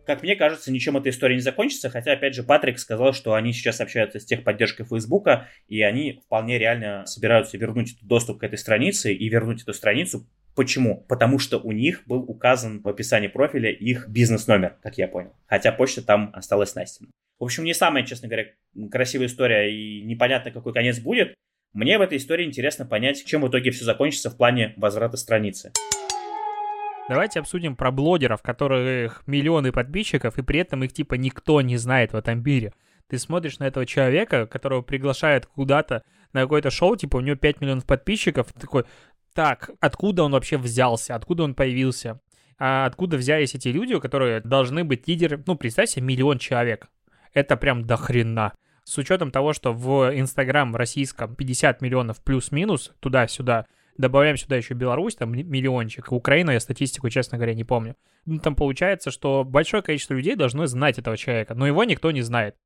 Как 0.06 0.22
мне 0.22 0.37
кажется, 0.37 0.70
ничем 0.70 0.96
эта 0.96 1.11
история 1.11 1.35
не 1.35 1.40
закончится, 1.40 1.90
хотя, 1.90 2.12
опять 2.12 2.35
же, 2.35 2.44
Патрик 2.44 2.78
сказал, 2.78 3.12
что 3.12 3.35
они 3.35 3.52
сейчас 3.52 3.80
общаются 3.80 4.20
с 4.20 4.24
техподдержкой 4.24 4.87
Фейсбука, 4.87 5.48
и 5.66 5.82
они 5.82 6.20
вполне 6.24 6.59
реально 6.59 7.04
собираются 7.06 7.59
вернуть 7.59 7.98
доступ 8.02 8.38
к 8.40 8.44
этой 8.44 8.56
странице 8.56 9.12
и 9.12 9.28
вернуть 9.28 9.62
эту 9.62 9.72
страницу 9.72 10.24
Почему? 10.56 11.04
Потому 11.06 11.38
что 11.38 11.58
у 11.58 11.70
них 11.70 12.02
был 12.06 12.20
указан 12.20 12.80
в 12.80 12.88
описании 12.88 13.28
профиля 13.28 13.70
их 13.70 14.08
бизнес-номер, 14.08 14.76
как 14.82 14.96
я 14.96 15.06
понял. 15.06 15.34
Хотя 15.46 15.70
почта 15.70 16.00
там 16.02 16.30
осталась 16.32 16.74
Настина. 16.74 17.10
В 17.38 17.44
общем, 17.44 17.64
не 17.64 17.74
самая, 17.74 18.04
честно 18.04 18.28
говоря, 18.28 18.46
красивая 18.90 19.26
история 19.26 19.70
и 19.70 20.00
непонятно, 20.02 20.50
какой 20.50 20.72
конец 20.72 20.98
будет. 20.98 21.34
Мне 21.74 21.98
в 21.98 22.00
этой 22.00 22.16
истории 22.16 22.46
интересно 22.46 22.86
понять, 22.86 23.22
чем 23.26 23.42
в 23.42 23.48
итоге 23.48 23.70
все 23.70 23.84
закончится 23.84 24.30
в 24.30 24.38
плане 24.38 24.72
возврата 24.78 25.18
страницы. 25.18 25.72
Давайте 27.10 27.40
обсудим 27.40 27.76
про 27.76 27.90
блогеров, 27.90 28.40
которых 28.40 29.24
миллионы 29.26 29.72
подписчиков, 29.72 30.38
и 30.38 30.42
при 30.42 30.60
этом 30.60 30.82
их 30.84 30.92
типа 30.94 31.14
никто 31.14 31.60
не 31.60 31.76
знает 31.76 32.14
в 32.14 32.16
этом 32.16 32.42
мире. 32.42 32.72
Ты 33.08 33.18
смотришь 33.18 33.58
на 33.58 33.64
этого 33.64 33.84
человека, 33.84 34.46
которого 34.46 34.80
приглашают 34.80 35.44
куда-то 35.44 36.02
на 36.32 36.40
какое-то 36.40 36.70
шоу, 36.70 36.96
типа 36.96 37.18
у 37.18 37.20
него 37.20 37.36
5 37.36 37.60
миллионов 37.60 37.84
подписчиков, 37.86 38.52
ты 38.52 38.60
такой, 38.60 38.84
так, 39.37 39.70
откуда 39.81 40.25
он 40.25 40.33
вообще 40.33 40.57
взялся, 40.57 41.14
откуда 41.14 41.44
он 41.44 41.55
появился, 41.55 42.20
а 42.59 42.87
откуда 42.87 43.18
взялись 43.18 43.55
эти 43.55 43.68
люди, 43.68 43.99
которые 44.01 44.40
должны 44.40 44.83
быть 44.83 45.07
лидеры, 45.07 45.42
ну, 45.46 45.57
представь 45.57 45.90
себе, 45.90 46.07
миллион 46.07 46.38
человек. 46.38 46.88
Это 47.35 47.59
прям 47.59 47.85
до 47.85 47.99
хрена. 47.99 48.55
С 48.85 48.96
учетом 48.96 49.31
того, 49.31 49.53
что 49.53 49.75
в 49.75 50.11
Инстаграм 50.18 50.75
российском 50.75 51.35
50 51.37 51.83
миллионов 51.83 52.22
плюс-минус, 52.25 52.94
туда-сюда, 53.01 53.66
добавляем 53.99 54.38
сюда 54.38 54.57
еще 54.57 54.72
Беларусь, 54.72 55.16
там 55.16 55.33
миллиончик, 55.33 56.12
Украина, 56.12 56.53
я 56.53 56.61
статистику, 56.61 57.11
честно 57.11 57.37
говоря, 57.37 57.53
не 57.53 57.64
помню. 57.64 57.94
Ну, 58.25 58.38
там 58.38 58.55
получается, 58.55 59.11
что 59.11 59.44
большое 59.44 59.83
количество 59.83 60.14
людей 60.14 60.35
должно 60.35 60.64
знать 60.66 60.99
этого 60.99 61.18
человека, 61.18 61.55
но 61.55 61.66
его 61.66 61.85
никто 61.85 62.11
не 62.11 62.22
знает. 62.22 62.57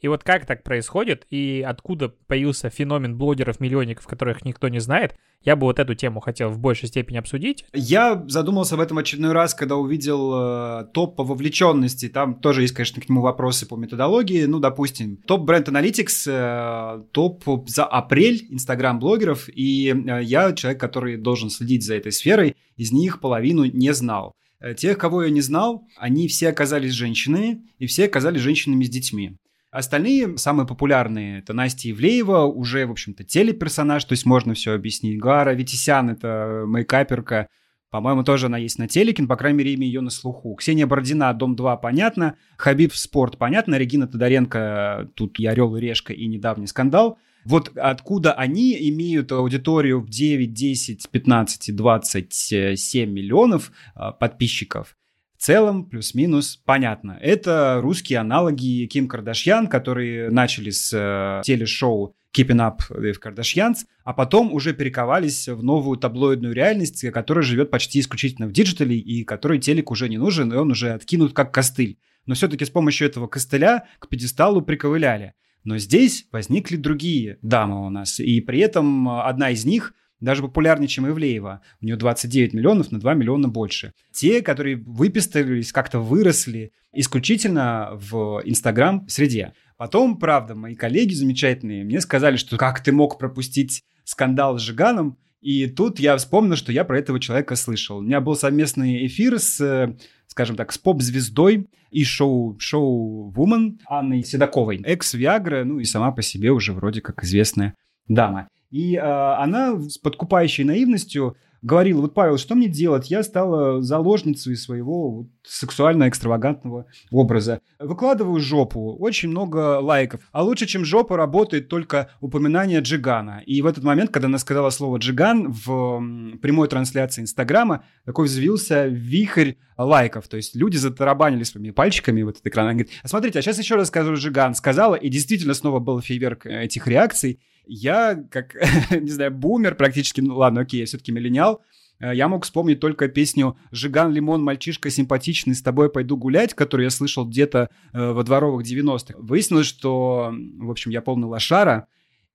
И 0.00 0.08
вот 0.08 0.24
как 0.24 0.46
так 0.46 0.62
происходит, 0.62 1.26
и 1.30 1.64
откуда 1.66 2.08
появился 2.08 2.68
феномен 2.70 3.16
блогеров-миллионников, 3.16 4.06
которых 4.06 4.44
никто 4.44 4.68
не 4.68 4.78
знает, 4.78 5.16
я 5.42 5.56
бы 5.56 5.66
вот 5.66 5.78
эту 5.78 5.94
тему 5.94 6.20
хотел 6.20 6.50
в 6.50 6.58
большей 6.58 6.88
степени 6.88 7.18
обсудить. 7.18 7.64
Я 7.72 8.24
задумался 8.26 8.74
об 8.74 8.80
этом 8.80 8.98
очередной 8.98 9.32
раз, 9.32 9.54
когда 9.54 9.76
увидел 9.76 10.32
э, 10.34 10.84
топ 10.92 11.16
по 11.16 11.24
вовлеченности. 11.24 12.08
Там 12.08 12.40
тоже 12.40 12.62
есть, 12.62 12.74
конечно, 12.74 13.00
к 13.00 13.08
нему 13.08 13.20
вопросы 13.20 13.66
по 13.66 13.76
методологии. 13.76 14.44
Ну, 14.44 14.58
допустим, 14.58 15.18
топ 15.18 15.42
бренд 15.42 15.68
Analytics, 15.68 16.26
э, 16.26 17.02
топ 17.12 17.44
за 17.68 17.84
апрель 17.84 18.46
инстаграм-блогеров, 18.50 19.48
и 19.48 19.90
э, 19.90 20.22
я 20.24 20.52
человек, 20.52 20.80
который 20.80 21.16
должен 21.16 21.48
следить 21.48 21.84
за 21.84 21.94
этой 21.94 22.12
сферой, 22.12 22.56
из 22.76 22.92
них 22.92 23.20
половину 23.20 23.64
не 23.64 23.94
знал. 23.94 24.34
Э, 24.60 24.74
тех, 24.74 24.98
кого 24.98 25.24
я 25.24 25.30
не 25.30 25.42
знал, 25.42 25.86
они 25.96 26.28
все 26.28 26.48
оказались 26.48 26.92
женщинами, 26.92 27.62
и 27.78 27.86
все 27.86 28.06
оказались 28.06 28.40
женщинами 28.40 28.84
с 28.84 28.90
детьми. 28.90 29.36
Остальные, 29.76 30.38
самые 30.38 30.66
популярные, 30.66 31.40
это 31.40 31.52
Настя 31.52 31.90
Ивлеева, 31.90 32.44
уже, 32.44 32.86
в 32.86 32.92
общем-то, 32.92 33.24
телеперсонаж, 33.24 34.02
то 34.04 34.14
есть 34.14 34.24
можно 34.24 34.54
все 34.54 34.72
объяснить. 34.72 35.18
Гара 35.18 35.52
Витисян, 35.52 36.08
это 36.08 36.64
мейкаперка, 36.66 37.48
по-моему, 37.90 38.24
тоже 38.24 38.46
она 38.46 38.56
есть 38.56 38.78
на 38.78 38.88
телеке, 38.88 39.22
но, 39.22 39.28
по 39.28 39.36
крайней 39.36 39.58
мере, 39.58 39.74
имя 39.74 39.86
ее 39.86 40.00
на 40.00 40.08
слуху. 40.08 40.54
Ксения 40.54 40.86
Бородина, 40.86 41.32
Дом-2, 41.34 41.78
понятно. 41.80 42.36
Хабиб 42.56 42.94
Спорт, 42.94 43.36
понятно. 43.36 43.74
Регина 43.76 44.06
Тодоренко, 44.06 45.10
тут 45.14 45.38
и 45.38 45.46
Орел 45.46 45.76
и 45.76 45.80
Решка, 45.80 46.14
и 46.14 46.26
недавний 46.26 46.66
скандал. 46.66 47.18
Вот 47.44 47.70
откуда 47.76 48.32
они 48.32 48.76
имеют 48.90 49.30
аудиторию 49.30 50.00
в 50.00 50.08
9, 50.08 50.52
10, 50.54 51.10
15, 51.10 51.76
27 51.76 53.10
миллионов 53.10 53.70
а, 53.94 54.12
подписчиков, 54.12 54.96
в 55.36 55.42
целом, 55.42 55.84
плюс-минус, 55.84 56.60
понятно. 56.64 57.18
Это 57.20 57.80
русские 57.82 58.20
аналоги 58.20 58.86
Ким 58.86 59.06
Кардашьян, 59.06 59.66
которые 59.66 60.30
начали 60.30 60.70
с 60.70 60.92
э, 60.92 61.42
телешоу 61.44 62.16
Keeping 62.34 62.58
Up 62.58 62.78
with 62.90 63.16
Kardashians, 63.22 63.84
а 64.04 64.12
потом 64.12 64.52
уже 64.52 64.72
перековались 64.72 65.48
в 65.48 65.62
новую 65.62 65.98
таблоидную 65.98 66.54
реальность, 66.54 67.10
которая 67.10 67.42
живет 67.42 67.70
почти 67.70 68.00
исключительно 68.00 68.46
в 68.46 68.52
диджитале, 68.52 68.96
и 68.96 69.24
которой 69.24 69.58
телек 69.58 69.90
уже 69.90 70.08
не 70.08 70.18
нужен, 70.18 70.52
и 70.52 70.56
он 70.56 70.70
уже 70.70 70.92
откинут 70.92 71.32
как 71.32 71.52
костыль. 71.52 71.98
Но 72.24 72.34
все-таки 72.34 72.64
с 72.64 72.70
помощью 72.70 73.06
этого 73.06 73.26
костыля 73.26 73.84
к 73.98 74.08
пьедесталу 74.08 74.62
приковыляли. 74.62 75.34
Но 75.64 75.78
здесь 75.78 76.26
возникли 76.32 76.76
другие 76.76 77.38
дамы 77.42 77.86
у 77.86 77.90
нас, 77.90 78.20
и 78.20 78.40
при 78.40 78.60
этом 78.60 79.08
одна 79.08 79.50
из 79.50 79.64
них– 79.64 79.92
даже 80.20 80.42
популярнее, 80.42 80.88
чем 80.88 81.08
Ивлеева. 81.08 81.60
У 81.80 81.84
нее 81.84 81.96
29 81.96 82.54
миллионов 82.54 82.90
на 82.90 82.98
2 82.98 83.14
миллиона 83.14 83.48
больше. 83.48 83.92
Те, 84.12 84.42
которые 84.42 84.76
выписались, 84.76 85.72
как-то 85.72 86.00
выросли 86.00 86.72
исключительно 86.92 87.90
в 87.94 88.40
Инстаграм-среде. 88.44 89.52
Потом, 89.76 90.18
правда, 90.18 90.54
мои 90.54 90.74
коллеги 90.74 91.12
замечательные 91.12 91.84
мне 91.84 92.00
сказали, 92.00 92.36
что 92.36 92.56
как 92.56 92.82
ты 92.82 92.92
мог 92.92 93.18
пропустить 93.18 93.82
скандал 94.04 94.58
с 94.58 94.62
Джиганом, 94.62 95.18
и 95.40 95.66
тут 95.66 96.00
я 96.00 96.16
вспомнил, 96.16 96.56
что 96.56 96.72
я 96.72 96.84
про 96.84 96.98
этого 96.98 97.20
человека 97.20 97.56
слышал. 97.56 97.98
У 97.98 98.02
меня 98.02 98.20
был 98.20 98.34
совместный 98.34 99.06
эфир 99.06 99.38
с, 99.38 99.94
скажем 100.26 100.56
так, 100.56 100.72
с 100.72 100.78
поп-звездой 100.78 101.68
и 101.90 102.04
шоу, 102.04 102.58
шоу 102.58 103.32
Woman 103.32 103.78
Анной 103.86 104.24
Седоковой. 104.24 104.82
Экс-Виагра, 104.82 105.64
ну 105.64 105.78
и 105.78 105.84
сама 105.84 106.10
по 106.10 106.22
себе 106.22 106.50
уже 106.50 106.72
вроде 106.72 107.00
как 107.00 107.22
известная 107.22 107.74
дама. 108.08 108.48
И 108.70 108.96
э, 108.96 109.00
она 109.00 109.78
с 109.80 109.98
подкупающей 109.98 110.64
наивностью 110.64 111.36
говорила, 111.62 112.00
вот, 112.02 112.14
Павел, 112.14 112.38
что 112.38 112.54
мне 112.54 112.68
делать? 112.68 113.10
Я 113.10 113.22
стала 113.22 113.82
заложницей 113.82 114.56
своего 114.56 115.10
вот, 115.10 115.26
сексуально-экстравагантного 115.44 116.86
образа. 117.10 117.60
Выкладываю 117.80 118.38
жопу, 118.40 118.96
очень 118.98 119.30
много 119.30 119.80
лайков. 119.80 120.20
А 120.32 120.42
лучше, 120.44 120.66
чем 120.66 120.84
жопа, 120.84 121.16
работает 121.16 121.68
только 121.68 122.10
упоминание 122.20 122.80
Джигана. 122.80 123.42
И 123.46 123.62
в 123.62 123.66
этот 123.66 123.82
момент, 123.82 124.10
когда 124.10 124.28
она 124.28 124.38
сказала 124.38 124.70
слово 124.70 124.98
Джиган 124.98 125.50
в 125.50 126.38
прямой 126.40 126.68
трансляции 126.68 127.22
Инстаграма, 127.22 127.84
такой 128.04 128.26
взвился 128.26 128.86
вихрь 128.86 129.54
лайков. 129.76 130.28
То 130.28 130.36
есть 130.36 130.54
люди 130.54 130.76
затарабанили 130.76 131.42
своими 131.42 131.70
пальчиками 131.70 132.22
в 132.22 132.28
этот 132.28 132.46
экран. 132.46 132.66
Она 132.66 132.74
говорит, 132.74 132.92
а 133.02 133.08
смотрите, 133.08 133.38
а 133.38 133.42
сейчас 133.42 133.58
еще 133.58 133.74
раз 133.74 133.88
скажу 133.88 134.14
Джиган. 134.14 134.54
Сказала, 134.54 134.94
и 134.94 135.08
действительно 135.08 135.54
снова 135.54 135.80
был 135.80 136.00
фейверк 136.00 136.46
этих 136.46 136.86
реакций. 136.86 137.40
Я, 137.66 138.14
как, 138.30 138.54
не 138.90 139.10
знаю, 139.10 139.32
бумер 139.32 139.74
практически, 139.74 140.20
ну 140.20 140.36
ладно, 140.36 140.62
окей, 140.62 140.80
я 140.80 140.86
все-таки 140.86 141.12
миллениал, 141.12 141.62
э, 141.98 142.14
я 142.14 142.28
мог 142.28 142.44
вспомнить 142.44 142.80
только 142.80 143.08
песню 143.08 143.56
«Жиган 143.72 144.12
Лимон, 144.12 144.42
мальчишка 144.42 144.90
симпатичный, 144.90 145.54
с 145.54 145.62
тобой 145.62 145.90
пойду 145.90 146.16
гулять», 146.16 146.54
которую 146.54 146.84
я 146.84 146.90
слышал 146.90 147.26
где-то 147.26 147.70
э, 147.92 148.12
во 148.12 148.22
дворовых 148.22 148.66
90-х. 148.66 149.14
Выяснилось, 149.18 149.66
что, 149.66 150.32
в 150.58 150.70
общем, 150.70 150.90
я 150.90 151.02
полный 151.02 151.26
лошара, 151.26 151.88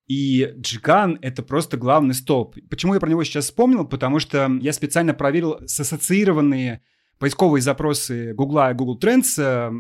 и 0.08 0.54
Джиган— 0.58 1.18
это 1.22 1.42
просто 1.42 1.78
главный 1.78 2.14
столб. 2.14 2.58
Почему 2.70 2.94
я 2.94 3.00
про 3.00 3.10
него 3.10 3.24
сейчас 3.24 3.46
вспомнил? 3.46 3.88
Потому 3.88 4.20
что 4.20 4.52
я 4.60 4.74
специально 4.74 5.14
проверил 5.14 5.54
ассоциированные 5.54 6.82
поисковые 7.18 7.62
запросы 7.62 8.34
Гугла 8.34 8.72
и 8.72 8.74
Google 8.74 9.00
Trends 9.00 9.38
э, 9.38 9.72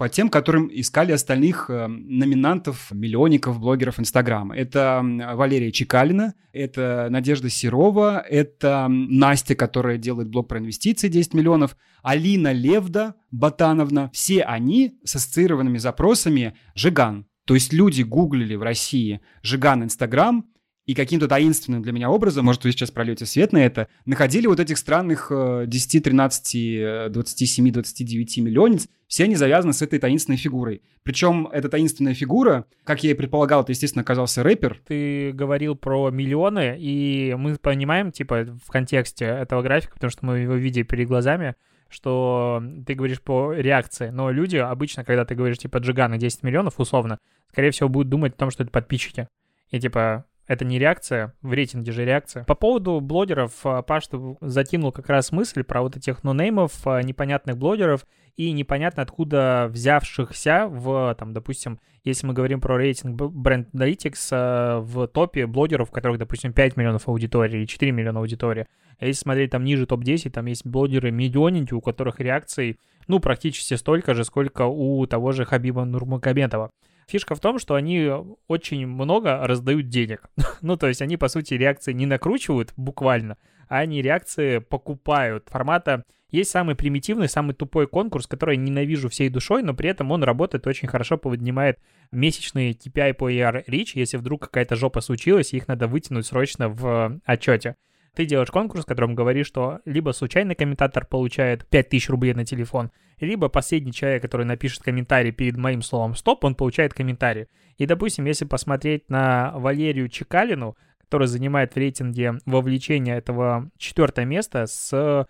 по 0.00 0.08
тем, 0.08 0.30
которым 0.30 0.70
искали 0.72 1.12
остальных 1.12 1.68
э, 1.68 1.86
номинантов, 1.86 2.90
миллионников, 2.90 3.60
блогеров 3.60 4.00
Инстаграма. 4.00 4.56
Это 4.56 5.02
Валерия 5.34 5.70
Чекалина, 5.72 6.32
это 6.54 7.08
Надежда 7.10 7.50
Серова, 7.50 8.18
это 8.26 8.86
Настя, 8.88 9.54
которая 9.54 9.98
делает 9.98 10.30
блог 10.30 10.48
про 10.48 10.58
инвестиции 10.58 11.08
10 11.08 11.34
миллионов, 11.34 11.76
Алина 12.02 12.50
Левда 12.50 13.14
Батановна. 13.30 14.10
Все 14.14 14.40
они 14.40 14.94
с 15.04 15.16
ассоциированными 15.16 15.76
запросами 15.76 16.56
«Жиган». 16.74 17.26
То 17.44 17.52
есть 17.52 17.74
люди 17.74 18.00
гуглили 18.00 18.54
в 18.54 18.62
России 18.62 19.20
«Жиган 19.42 19.84
Инстаграм», 19.84 20.46
и 20.90 20.94
каким-то 20.94 21.28
таинственным 21.28 21.82
для 21.82 21.92
меня 21.92 22.10
образом, 22.10 22.44
может, 22.44 22.64
вы 22.64 22.72
сейчас 22.72 22.90
прольете 22.90 23.24
свет 23.24 23.52
на 23.52 23.58
это, 23.58 23.86
находили 24.06 24.48
вот 24.48 24.58
этих 24.58 24.76
странных 24.76 25.30
10, 25.30 26.02
13, 26.02 27.12
27, 27.12 27.70
29 27.70 28.38
миллионниц, 28.38 28.88
все 29.06 29.22
они 29.22 29.36
завязаны 29.36 29.72
с 29.72 29.82
этой 29.82 30.00
таинственной 30.00 30.36
фигурой. 30.36 30.82
Причем 31.04 31.46
эта 31.46 31.68
таинственная 31.68 32.14
фигура, 32.14 32.64
как 32.82 33.04
я 33.04 33.12
и 33.12 33.14
предполагал, 33.14 33.62
это, 33.62 33.70
естественно, 33.70 34.02
оказался 34.02 34.42
рэпер. 34.42 34.80
Ты 34.84 35.30
говорил 35.30 35.76
про 35.76 36.10
миллионы, 36.10 36.76
и 36.76 37.36
мы 37.38 37.54
понимаем, 37.54 38.10
типа, 38.10 38.58
в 38.60 38.72
контексте 38.72 39.26
этого 39.26 39.62
графика, 39.62 39.94
потому 39.94 40.10
что 40.10 40.26
мы 40.26 40.40
его 40.40 40.54
видели 40.54 40.82
перед 40.82 41.06
глазами, 41.06 41.54
что 41.88 42.60
ты 42.84 42.94
говоришь 42.94 43.22
по 43.22 43.52
реакции, 43.52 44.08
но 44.08 44.32
люди 44.32 44.56
обычно, 44.56 45.04
когда 45.04 45.24
ты 45.24 45.36
говоришь, 45.36 45.58
типа, 45.58 45.76
Джигана 45.76 46.18
10 46.18 46.42
миллионов, 46.42 46.80
условно, 46.80 47.20
скорее 47.52 47.70
всего, 47.70 47.88
будут 47.88 48.08
думать 48.08 48.34
о 48.34 48.38
том, 48.38 48.50
что 48.50 48.64
это 48.64 48.72
подписчики. 48.72 49.28
И, 49.70 49.78
типа, 49.78 50.24
это 50.50 50.64
не 50.64 50.80
реакция, 50.80 51.32
в 51.42 51.52
рейтинге 51.52 51.92
же 51.92 52.04
реакция. 52.04 52.42
По 52.42 52.56
поводу 52.56 52.98
блогеров, 53.00 53.52
а, 53.62 53.82
Паш 53.82 54.08
затянул 54.40 54.90
как 54.90 55.08
раз 55.08 55.30
мысль 55.30 55.62
про 55.62 55.80
вот 55.80 55.96
этих 55.96 56.24
нонеймов, 56.24 56.72
а, 56.84 57.00
непонятных 57.02 57.56
блогеров 57.56 58.04
и 58.36 58.50
непонятно 58.50 59.04
откуда 59.04 59.68
взявшихся 59.70 60.66
в, 60.66 61.14
там, 61.16 61.32
допустим, 61.32 61.78
если 62.02 62.26
мы 62.26 62.34
говорим 62.34 62.60
про 62.60 62.76
рейтинг 62.76 63.16
Brand 63.16 63.70
Analytics, 63.72 64.28
а, 64.32 64.80
в 64.80 65.06
топе 65.06 65.46
блогеров, 65.46 65.90
у 65.90 65.92
которых, 65.92 66.18
допустим, 66.18 66.52
5 66.52 66.76
миллионов 66.76 67.06
аудитории 67.06 67.58
или 67.58 67.66
4 67.66 67.92
миллиона 67.92 68.18
аудитории. 68.18 68.66
А 68.98 69.06
если 69.06 69.22
смотреть 69.22 69.52
там 69.52 69.62
ниже 69.62 69.86
топ-10, 69.86 70.30
там 70.30 70.46
есть 70.46 70.66
блогеры 70.66 71.12
миллионники, 71.12 71.74
у 71.74 71.80
которых 71.80 72.18
реакций, 72.18 72.76
ну, 73.06 73.20
практически 73.20 73.74
столько 73.74 74.14
же, 74.14 74.24
сколько 74.24 74.66
у 74.66 75.06
того 75.06 75.30
же 75.30 75.44
Хабиба 75.44 75.84
Нурмагомедова. 75.84 76.72
Фишка 77.10 77.34
в 77.34 77.40
том, 77.40 77.58
что 77.58 77.74
они 77.74 78.08
очень 78.46 78.86
много 78.86 79.44
раздают 79.44 79.88
денег. 79.88 80.30
ну, 80.62 80.76
то 80.76 80.86
есть 80.86 81.02
они, 81.02 81.16
по 81.16 81.28
сути, 81.28 81.54
реакции 81.54 81.92
не 81.92 82.06
накручивают 82.06 82.72
буквально, 82.76 83.36
а 83.68 83.78
они 83.78 84.00
реакции 84.00 84.58
покупают. 84.58 85.48
Формата 85.48 86.04
есть 86.30 86.50
самый 86.50 86.76
примитивный, 86.76 87.28
самый 87.28 87.54
тупой 87.54 87.88
конкурс, 87.88 88.28
который 88.28 88.56
я 88.56 88.62
ненавижу 88.62 89.08
всей 89.08 89.28
душой, 89.28 89.64
но 89.64 89.74
при 89.74 89.90
этом 89.90 90.12
он 90.12 90.22
работает 90.22 90.68
очень 90.68 90.86
хорошо, 90.86 91.18
поднимает 91.18 91.80
месячные 92.12 92.72
KPI 92.72 93.14
по 93.14 93.30
ER 93.30 93.64
Reach, 93.66 93.90
если 93.94 94.16
вдруг 94.16 94.42
какая-то 94.42 94.76
жопа 94.76 95.00
случилась, 95.00 95.52
их 95.52 95.66
надо 95.66 95.88
вытянуть 95.88 96.26
срочно 96.26 96.68
в 96.68 97.20
отчете. 97.24 97.74
Ты 98.14 98.26
делаешь 98.26 98.50
конкурс, 98.50 98.84
в 98.84 98.88
котором 98.88 99.14
говоришь, 99.14 99.46
что 99.46 99.80
либо 99.84 100.10
случайный 100.10 100.54
комментатор 100.54 101.06
получает 101.06 101.66
5000 101.68 102.08
рублей 102.10 102.34
на 102.34 102.44
телефон, 102.44 102.90
либо 103.20 103.48
последний 103.48 103.92
человек, 103.92 104.22
который 104.22 104.46
напишет 104.46 104.82
комментарий 104.82 105.30
перед 105.30 105.56
моим 105.56 105.82
словом 105.82 106.14
«стоп», 106.14 106.44
он 106.44 106.54
получает 106.54 106.94
комментарий. 106.94 107.46
И, 107.78 107.86
допустим, 107.86 108.24
если 108.24 108.44
посмотреть 108.44 109.08
на 109.08 109.52
Валерию 109.56 110.08
Чекалину, 110.08 110.76
которая 110.98 111.28
занимает 111.28 111.74
в 111.74 111.76
рейтинге 111.76 112.38
вовлечения 112.46 113.16
этого 113.16 113.70
четвертое 113.78 114.24
место 114.24 114.66
с 114.66 115.26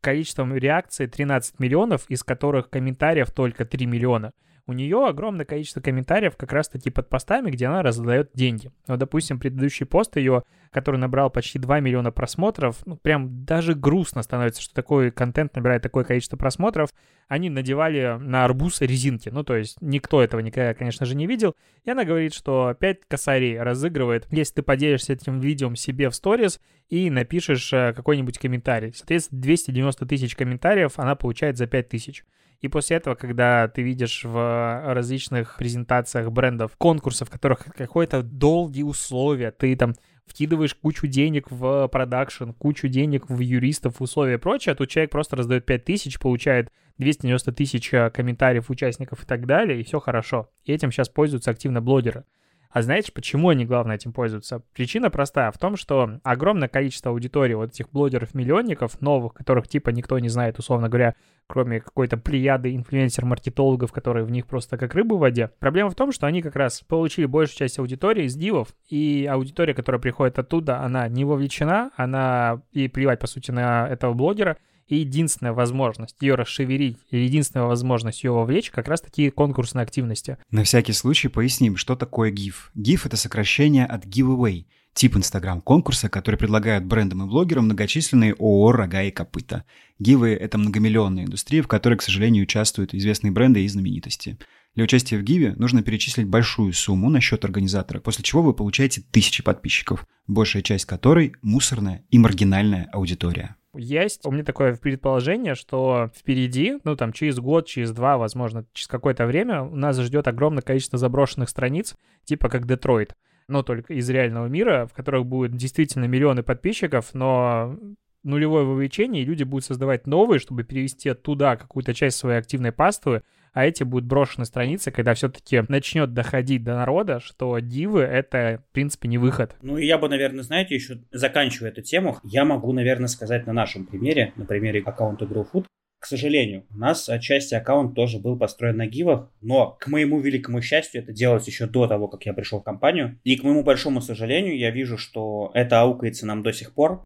количеством 0.00 0.54
реакций 0.54 1.06
13 1.06 1.58
миллионов, 1.60 2.08
из 2.08 2.22
которых 2.22 2.70
комментариев 2.70 3.30
только 3.32 3.64
3 3.64 3.86
миллиона– 3.86 4.32
у 4.66 4.72
нее 4.72 5.06
огромное 5.06 5.44
количество 5.44 5.80
комментариев 5.80 6.36
как 6.36 6.52
раз-таки 6.52 6.90
под 6.90 7.08
постами, 7.08 7.50
где 7.50 7.66
она 7.66 7.82
раздает 7.82 8.30
деньги. 8.34 8.70
Вот, 8.86 8.98
допустим, 8.98 9.38
предыдущий 9.38 9.86
пост 9.86 10.16
ее, 10.16 10.44
который 10.70 10.96
набрал 10.96 11.30
почти 11.30 11.58
2 11.58 11.80
миллиона 11.80 12.12
просмотров, 12.12 12.84
ну, 12.86 12.96
прям 12.96 13.44
даже 13.44 13.74
грустно 13.74 14.22
становится, 14.22 14.62
что 14.62 14.74
такой 14.74 15.10
контент 15.10 15.54
набирает 15.56 15.82
такое 15.82 16.04
количество 16.04 16.36
просмотров. 16.36 16.90
Они 17.28 17.48
надевали 17.48 18.18
на 18.20 18.44
арбуз 18.44 18.80
резинки, 18.80 19.28
ну, 19.28 19.44
то 19.44 19.56
есть 19.56 19.78
никто 19.80 20.22
этого 20.22 20.40
никогда, 20.40 20.74
конечно 20.74 21.06
же, 21.06 21.14
не 21.14 21.26
видел. 21.26 21.54
И 21.84 21.90
она 21.90 22.04
говорит, 22.04 22.34
что 22.34 22.74
5 22.78 23.06
косарей 23.08 23.60
разыгрывает, 23.60 24.26
если 24.30 24.54
ты 24.54 24.62
поделишься 24.62 25.12
этим 25.12 25.40
видео 25.40 25.74
себе 25.74 26.10
в 26.10 26.14
сторис 26.14 26.60
и 26.88 27.08
напишешь 27.08 27.72
э, 27.72 27.92
какой-нибудь 27.94 28.38
комментарий. 28.38 28.92
Соответственно, 28.94 29.40
290 29.42 30.06
тысяч 30.06 30.34
комментариев 30.34 30.98
она 30.98 31.14
получает 31.14 31.56
за 31.56 31.66
5 31.66 31.88
тысяч. 31.88 32.24
И 32.60 32.68
после 32.68 32.98
этого, 32.98 33.14
когда 33.14 33.68
ты 33.68 33.82
видишь 33.82 34.24
в 34.24 34.92
различных 34.92 35.56
презентациях 35.56 36.30
брендов 36.30 36.76
конкурсов, 36.76 37.28
в 37.28 37.30
которых 37.30 37.64
какое-то 37.74 38.22
долгие 38.22 38.82
условия, 38.82 39.50
ты 39.50 39.74
там 39.76 39.94
вкидываешь 40.26 40.74
кучу 40.74 41.06
денег 41.06 41.50
в 41.50 41.88
продакшн, 41.88 42.50
кучу 42.50 42.88
денег 42.88 43.28
в 43.28 43.40
юристов, 43.40 44.00
условия 44.00 44.34
и 44.34 44.38
прочее, 44.38 44.74
а 44.74 44.76
тут 44.76 44.88
человек 44.88 45.10
просто 45.10 45.36
раздает 45.36 45.66
5 45.66 45.84
тысяч, 45.84 46.18
получает 46.20 46.70
290 46.98 47.52
тысяч 47.52 47.92
э, 47.92 48.10
комментариев 48.10 48.70
участников 48.70 49.24
и 49.24 49.26
так 49.26 49.46
далее, 49.46 49.80
и 49.80 49.82
все 49.82 49.98
хорошо. 49.98 50.50
И 50.64 50.72
этим 50.72 50.92
сейчас 50.92 51.08
пользуются 51.08 51.50
активно 51.50 51.80
блогеры. 51.80 52.24
А 52.70 52.82
знаете, 52.82 53.10
почему 53.12 53.48
они, 53.48 53.66
главное, 53.66 53.96
этим 53.96 54.12
пользуются? 54.12 54.62
Причина 54.74 55.10
простая 55.10 55.50
в 55.50 55.58
том, 55.58 55.76
что 55.76 56.20
огромное 56.22 56.68
количество 56.68 57.10
аудитории 57.10 57.54
вот 57.54 57.70
этих 57.70 57.90
блогеров-миллионников, 57.90 59.00
новых, 59.00 59.34
которых 59.34 59.66
типа 59.66 59.90
никто 59.90 60.18
не 60.20 60.28
знает, 60.28 60.58
условно 60.58 60.88
говоря, 60.88 61.16
кроме 61.48 61.80
какой-то 61.80 62.16
плеяды 62.16 62.74
инфлюенсер-маркетологов, 62.76 63.90
которые 63.90 64.24
в 64.24 64.30
них 64.30 64.46
просто 64.46 64.78
как 64.78 64.94
рыбы 64.94 65.16
в 65.16 65.20
воде. 65.20 65.50
Проблема 65.58 65.90
в 65.90 65.96
том, 65.96 66.12
что 66.12 66.28
они 66.28 66.42
как 66.42 66.54
раз 66.54 66.80
получили 66.82 67.26
большую 67.26 67.58
часть 67.58 67.80
аудитории 67.80 68.26
из 68.26 68.36
дивов, 68.36 68.68
и 68.88 69.28
аудитория, 69.28 69.74
которая 69.74 70.00
приходит 70.00 70.38
оттуда, 70.38 70.80
она 70.80 71.08
не 71.08 71.24
вовлечена, 71.24 71.90
она 71.96 72.62
и 72.70 72.86
плевать, 72.86 73.18
по 73.18 73.26
сути, 73.26 73.50
на 73.50 73.88
этого 73.88 74.14
блогера, 74.14 74.56
и 74.90 74.96
единственная 74.96 75.52
возможность 75.52 76.16
ее 76.20 76.34
расшевелить, 76.34 76.98
единственная 77.10 77.66
возможность 77.66 78.22
ее 78.24 78.32
вовлечь 78.32 78.70
как 78.70 78.88
раз 78.88 79.00
такие 79.00 79.30
конкурсные 79.30 79.84
активности. 79.84 80.36
На 80.50 80.64
всякий 80.64 80.92
случай 80.92 81.28
поясним, 81.28 81.76
что 81.76 81.96
такое 81.96 82.32
GIF. 82.32 82.70
GIF— 82.76 83.02
это 83.04 83.16
сокращение 83.16 83.86
от 83.86 84.04
giveaway, 84.04 84.66
тип 84.94 85.16
инстаграм-конкурса, 85.16 86.08
который 86.08 86.36
предлагают 86.36 86.84
брендам 86.84 87.22
и 87.22 87.26
блогерам 87.26 87.66
многочисленные 87.66 88.34
ООО 88.34 88.72
«Рога 88.72 89.02
и 89.02 89.10
копыта». 89.10 89.64
Гивы— 89.98 90.30
это 90.40 90.58
многомиллионная 90.58 91.24
индустрия, 91.24 91.62
в 91.62 91.68
которой, 91.68 91.96
к 91.96 92.02
сожалению, 92.02 92.42
участвуют 92.42 92.94
известные 92.94 93.30
бренды 93.30 93.64
и 93.64 93.68
знаменитости. 93.68 94.38
Для 94.74 94.84
участия 94.84 95.18
в 95.18 95.22
Гиве 95.22 95.54
нужно 95.56 95.82
перечислить 95.82 96.28
большую 96.28 96.72
сумму 96.72 97.10
на 97.10 97.20
счет 97.20 97.44
организатора, 97.44 98.00
после 98.00 98.22
чего 98.22 98.42
вы 98.42 98.54
получаете 98.54 99.02
тысячи 99.10 99.42
подписчиков, 99.42 100.06
большая 100.26 100.62
часть 100.62 100.84
которой— 100.84 101.34
мусорная 101.42 102.04
и 102.10 102.18
маргинальная 102.18 102.88
аудитория. 102.92 103.56
Есть. 103.74 104.26
У 104.26 104.32
меня 104.32 104.42
такое 104.42 104.74
предположение, 104.74 105.54
что 105.54 106.10
впереди, 106.14 106.78
ну 106.82 106.96
там 106.96 107.12
через 107.12 107.38
год, 107.38 107.66
через 107.66 107.92
два, 107.92 108.18
возможно, 108.18 108.66
через 108.72 108.88
какое-то 108.88 109.26
время 109.26 109.62
у 109.62 109.76
нас 109.76 109.98
ждет 110.00 110.26
огромное 110.26 110.62
количество 110.62 110.98
заброшенных 110.98 111.48
страниц, 111.48 111.94
типа 112.24 112.48
как 112.48 112.66
Детройт, 112.66 113.16
но 113.46 113.62
только 113.62 113.94
из 113.94 114.10
реального 114.10 114.46
мира, 114.46 114.86
в 114.90 114.92
которых 114.92 115.26
будет 115.26 115.54
действительно 115.54 116.06
миллионы 116.06 116.42
подписчиков, 116.42 117.14
но 117.14 117.78
нулевое 118.24 118.64
вовлечение, 118.64 119.22
и 119.22 119.26
люди 119.26 119.44
будут 119.44 119.64
создавать 119.64 120.06
новые, 120.06 120.40
чтобы 120.40 120.64
перевести 120.64 121.14
туда 121.14 121.56
какую-то 121.56 121.94
часть 121.94 122.18
своей 122.18 122.38
активной 122.38 122.72
паствы, 122.72 123.22
а 123.52 123.66
эти 123.66 123.82
будут 123.82 124.08
брошены 124.08 124.44
страницы, 124.44 124.90
когда 124.90 125.14
все-таки 125.14 125.62
начнет 125.68 126.12
доходить 126.12 126.64
до 126.64 126.74
народа, 126.74 127.20
что 127.20 127.58
дивы— 127.58 128.00
это, 128.02 128.62
в 128.70 128.72
принципе, 128.72 129.08
не 129.08 129.18
выход. 129.18 129.56
Ну, 129.62 129.76
и 129.76 129.86
я 129.86 129.98
бы, 129.98 130.08
наверное, 130.08 130.42
знаете, 130.42 130.74
еще 130.74 131.00
заканчивая 131.10 131.70
эту 131.70 131.82
тему, 131.82 132.18
я 132.24 132.44
могу, 132.44 132.72
наверное, 132.72 133.08
сказать 133.08 133.46
на 133.46 133.52
нашем 133.52 133.86
примере, 133.86 134.32
на 134.36 134.44
примере 134.44 134.82
аккаунта 134.84 135.24
GrowFood, 135.24 135.64
к 136.00 136.06
сожалению, 136.06 136.64
у 136.74 136.78
нас 136.78 137.10
отчасти 137.10 137.54
аккаунт 137.54 137.94
тоже 137.94 138.18
был 138.18 138.38
построен 138.38 138.78
на 138.78 138.86
гивах, 138.86 139.30
но, 139.42 139.76
к 139.78 139.86
моему 139.86 140.18
великому 140.18 140.62
счастью, 140.62 141.02
это 141.02 141.12
делалось 141.12 141.46
еще 141.46 141.66
до 141.66 141.86
того, 141.86 142.08
как 142.08 142.24
я 142.24 142.32
пришел 142.32 142.60
в 142.60 142.64
компанию. 142.64 143.20
И, 143.22 143.36
к 143.36 143.42
моему 143.42 143.62
большому 143.62 144.00
сожалению, 144.00 144.56
я 144.56 144.70
вижу, 144.70 144.96
что 144.96 145.50
это 145.52 145.82
аукается 145.82 146.24
нам 146.24 146.42
до 146.42 146.54
сих 146.54 146.72
пор 146.72 147.04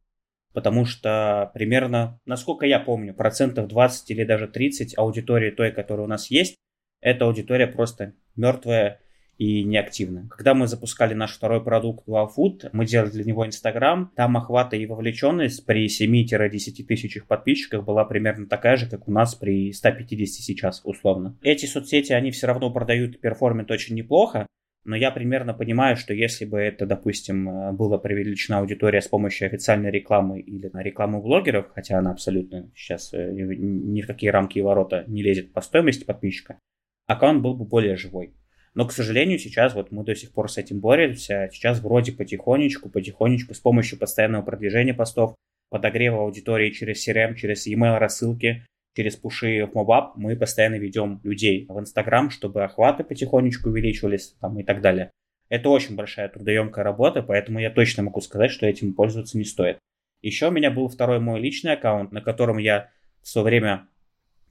потому 0.54 0.86
что 0.86 1.50
примерно, 1.52 2.18
насколько 2.24 2.64
я 2.64 2.80
помню, 2.80 3.12
процентов 3.12 3.68
20 3.68 4.10
или 4.10 4.24
даже 4.24 4.48
30 4.48 4.96
аудитории 4.96 5.50
той, 5.50 5.72
которая 5.72 6.06
у 6.06 6.08
нас 6.08 6.30
есть, 6.30 6.54
эта 7.02 7.26
аудитория 7.26 7.66
просто 7.66 8.14
мертвая 8.36 9.00
и 9.36 9.64
неактивная. 9.64 10.28
Когда 10.28 10.54
мы 10.54 10.68
запускали 10.68 11.12
наш 11.12 11.34
второй 11.36 11.62
продукт 11.62 12.08
Wow 12.08 12.28
Food, 12.36 12.70
мы 12.72 12.86
делали 12.86 13.10
для 13.10 13.24
него 13.24 13.44
Инстаграм, 13.44 14.12
там 14.14 14.36
охвата 14.36 14.76
и 14.76 14.86
вовлеченность 14.86 15.66
при 15.66 15.86
7-10 15.86 16.84
тысячах 16.86 17.26
подписчиках 17.26 17.84
была 17.84 18.04
примерно 18.04 18.46
такая 18.46 18.76
же, 18.76 18.88
как 18.88 19.08
у 19.08 19.12
нас 19.12 19.34
при 19.34 19.72
150 19.72 20.28
сейчас, 20.28 20.80
условно. 20.84 21.36
Эти 21.42 21.66
соцсети, 21.66 22.12
они 22.12 22.30
все 22.30 22.46
равно 22.46 22.72
продают 22.72 23.16
и 23.16 23.18
перформят 23.18 23.70
очень 23.72 23.96
неплохо, 23.96 24.46
но 24.84 24.96
я 24.96 25.10
примерно 25.10 25.54
понимаю, 25.54 25.96
что 25.96 26.12
если 26.12 26.44
бы 26.44 26.58
это, 26.58 26.86
допустим, 26.86 27.48
э, 27.48 27.72
была 27.72 27.98
привлечена 27.98 28.58
аудитория 28.58 29.00
с 29.00 29.08
помощью 29.08 29.46
официальной 29.46 29.90
рекламы 29.90 30.40
или 30.40 30.68
на 30.72 30.82
рекламу 30.82 31.22
блогеров, 31.22 31.70
хотя 31.74 31.98
она 31.98 32.10
абсолютно 32.10 32.70
сейчас 32.74 33.12
э, 33.14 33.30
ни 33.32 34.02
в 34.02 34.06
какие 34.06 34.30
рамки 34.30 34.58
и 34.58 34.62
ворота 34.62 35.04
не 35.06 35.22
лезет 35.22 35.52
по 35.52 35.60
стоимости 35.60 36.04
подписчика, 36.04 36.58
аккаунт 37.06 37.42
был 37.42 37.54
бы 37.54 37.64
более 37.64 37.96
живой. 37.96 38.34
Но, 38.74 38.86
к 38.86 38.92
сожалению, 38.92 39.38
сейчас 39.38 39.74
вот 39.74 39.90
мы 39.92 40.04
до 40.04 40.14
сих 40.14 40.32
пор 40.32 40.50
с 40.50 40.58
этим 40.58 40.80
боремся. 40.80 41.48
Сейчас 41.52 41.80
вроде 41.80 42.12
потихонечку, 42.12 42.90
потихонечку 42.90 43.54
с 43.54 43.60
помощью 43.60 43.98
постоянного 43.98 44.42
продвижения 44.42 44.94
постов, 44.94 45.34
подогрева 45.70 46.22
аудитории 46.22 46.70
через 46.70 47.06
CRM, 47.08 47.36
через 47.36 47.66
email 47.68 47.98
рассылки, 47.98 48.66
через 48.94 49.16
пуши 49.16 49.66
в 49.66 49.74
мобап 49.74 50.16
мы 50.16 50.36
постоянно 50.36 50.76
ведем 50.76 51.20
людей 51.22 51.66
в 51.68 51.78
Инстаграм, 51.78 52.30
чтобы 52.30 52.64
охваты 52.64 53.04
потихонечку 53.04 53.68
увеличивались 53.68 54.34
там, 54.40 54.58
и 54.58 54.62
так 54.62 54.80
далее. 54.80 55.10
Это 55.48 55.68
очень 55.68 55.94
большая 55.94 56.28
трудоемкая 56.28 56.84
работа, 56.84 57.22
поэтому 57.22 57.58
я 57.58 57.70
точно 57.70 58.04
могу 58.04 58.20
сказать, 58.20 58.50
что 58.50 58.66
этим 58.66 58.94
пользоваться 58.94 59.36
не 59.36 59.44
стоит. 59.44 59.78
Еще 60.22 60.48
у 60.48 60.50
меня 60.50 60.70
был 60.70 60.88
второй 60.88 61.20
мой 61.20 61.40
личный 61.40 61.72
аккаунт, 61.72 62.12
на 62.12 62.22
котором 62.22 62.58
я 62.58 62.90
в 63.22 63.28
свое 63.28 63.44
время 63.44 63.88